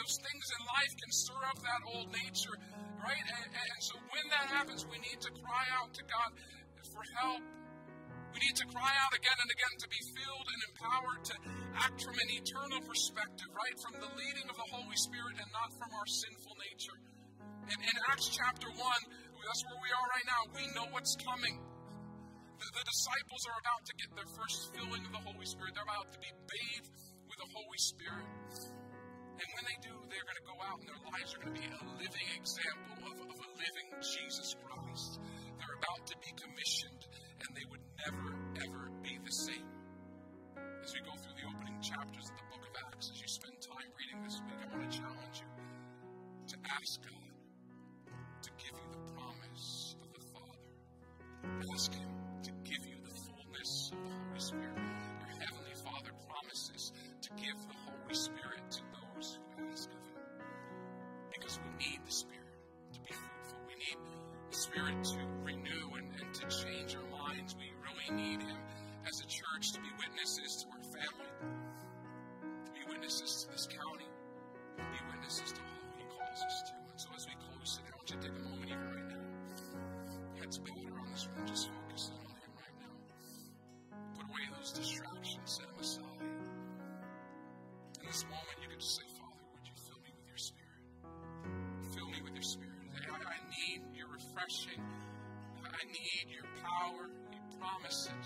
those 0.00 0.16
things 0.16 0.46
in 0.48 0.60
life 0.64 0.92
can 0.96 1.12
stir 1.12 1.42
up 1.44 1.58
that 1.60 1.82
old 1.92 2.08
nature, 2.08 2.56
right? 3.04 3.20
And, 3.20 3.52
and 3.52 3.80
so 3.84 4.00
when 4.00 4.24
that 4.32 4.48
happens, 4.48 4.88
we 4.88 4.96
need 5.04 5.20
to 5.20 5.30
cry 5.44 5.66
out 5.76 5.92
to 5.92 6.02
God 6.08 6.30
for 6.88 7.04
help. 7.20 7.44
We 8.32 8.38
need 8.40 8.56
to 8.62 8.66
cry 8.72 8.94
out 9.04 9.12
again 9.12 9.38
and 9.42 9.50
again 9.52 9.74
to 9.84 9.88
be 9.90 10.00
filled 10.16 10.48
and 10.48 10.60
empowered 10.72 11.22
to 11.28 11.36
act 11.84 11.98
from 12.00 12.16
an 12.16 12.30
eternal 12.32 12.80
perspective, 12.86 13.50
right? 13.52 13.76
From 13.82 14.00
the 14.00 14.10
leading 14.16 14.46
of 14.48 14.56
the 14.56 14.68
Holy 14.72 14.96
Spirit 14.96 15.36
and 15.36 15.50
not 15.52 15.68
from 15.76 15.90
our 15.92 16.08
sinful 16.08 16.54
nature. 16.64 16.98
And 17.68 17.78
in 17.84 17.96
Acts 18.08 18.30
chapter 18.30 18.70
1, 18.70 18.80
that's 18.80 19.62
where 19.66 19.80
we 19.82 19.90
are 19.90 20.06
right 20.16 20.28
now. 20.30 20.42
We 20.56 20.64
know 20.78 20.86
what's 20.94 21.18
coming. 21.20 21.58
The, 22.56 22.66
the 22.72 22.84
disciples 22.86 23.42
are 23.50 23.58
about 23.60 23.82
to 23.84 23.94
get 23.98 24.08
their 24.14 24.30
first 24.32 24.58
filling 24.72 25.02
of 25.04 25.12
the 25.12 25.22
Holy 25.26 25.44
Spirit. 25.44 25.74
They're 25.74 25.84
about 25.84 26.08
to 26.14 26.20
be 26.22 26.30
bathed 26.48 26.94
with 27.26 27.38
the 27.42 27.50
Holy 27.50 27.80
Spirit. 27.82 28.79
And 29.40 29.48
when 29.56 29.64
they 29.64 29.78
do, 29.80 29.94
they're 30.12 30.26
going 30.28 30.40
to 30.40 30.48
go 30.52 30.56
out 30.68 30.76
and 30.84 30.88
their 30.88 31.02
lives 31.08 31.32
are 31.32 31.40
going 31.40 31.56
to 31.56 31.60
be 31.64 31.68
a 31.72 31.82
living 31.96 32.28
example 32.36 32.96
of, 33.08 33.16
of 33.24 33.38
a 33.40 33.50
living 33.56 33.88
Jesus 34.04 34.52
Christ. 34.60 35.16
They're 35.56 35.78
about 35.80 36.04
to 36.12 36.16
be 36.20 36.30
commissioned, 36.36 37.02
and 37.40 37.48
they 37.56 37.64
would 37.72 37.84
never, 38.04 38.28
ever 38.68 38.82
be 39.00 39.16
the 39.16 39.32
same. 39.32 39.68
As 40.84 40.92
we 40.92 41.00
go 41.00 41.16
through 41.16 41.36
the 41.40 41.48
opening 41.48 41.80
chapters 41.80 42.28
of 42.28 42.36
the 42.36 42.46
book 42.52 42.64
of 42.68 42.74
Acts, 42.92 43.08
as 43.12 43.18
you 43.20 43.28
spend 43.32 43.56
time 43.64 43.88
reading 43.96 44.20
this 44.28 44.36
week, 44.44 44.60
I 44.60 44.66
want 44.76 44.84
to 44.84 44.92
challenge 44.92 45.36
you 45.40 45.50
to 46.52 46.56
ask 46.76 47.00
God 47.00 47.32
to 48.44 48.50
give 48.60 48.76
you 48.76 48.88
the 48.92 49.04
promise 49.16 49.96
of 50.04 50.08
the 50.12 50.24
Father. 50.36 50.72
Ask 51.72 51.96
Him 51.96 52.12
to 52.44 52.52
give 52.68 52.82
you 52.84 52.98
the 53.08 53.16
fullness 53.24 53.88
of 53.92 54.00
the 54.04 54.12
Holy 54.20 54.40
Spirit. 54.40 54.76
Your 54.76 55.32
Heavenly 55.32 55.76
Father 55.80 56.12
promises 56.28 56.92
to 57.24 57.30
give 57.40 57.56
the 57.56 57.78
Holy 57.88 58.16
Spirit 58.16 58.64
to 58.68 58.89
we 61.64 61.86
need 61.86 62.00
the 62.06 62.12
Spirit 62.12 62.58
to 62.94 63.00
be 63.00 63.12
fruitful. 63.12 63.58
We 63.68 63.74
need 63.76 63.98
the 64.50 64.56
Spirit 64.56 65.04
to 65.04 65.18
renew 65.44 65.86
and, 65.96 66.08
and 66.20 66.34
to 66.34 66.44
change 66.48 66.96
our 66.96 67.08
minds. 67.10 67.54
We 67.58 67.72
really 67.84 68.22
need 68.22 68.42
Him 68.42 68.58
as 69.06 69.20
a 69.20 69.26
church 69.26 69.72
to 69.72 69.80
be 69.80 69.88
witnesses 69.98 70.64
to 70.64 70.66
our 70.72 70.84
family, 70.84 71.30
to 72.66 72.70
be 72.72 72.82
witnesses 72.88 73.44
to 73.44 73.52
this 73.52 73.66
county, 73.66 74.08
to 74.76 74.82
be 74.82 75.00
witnesses 75.06 75.19
us. 97.90 98.19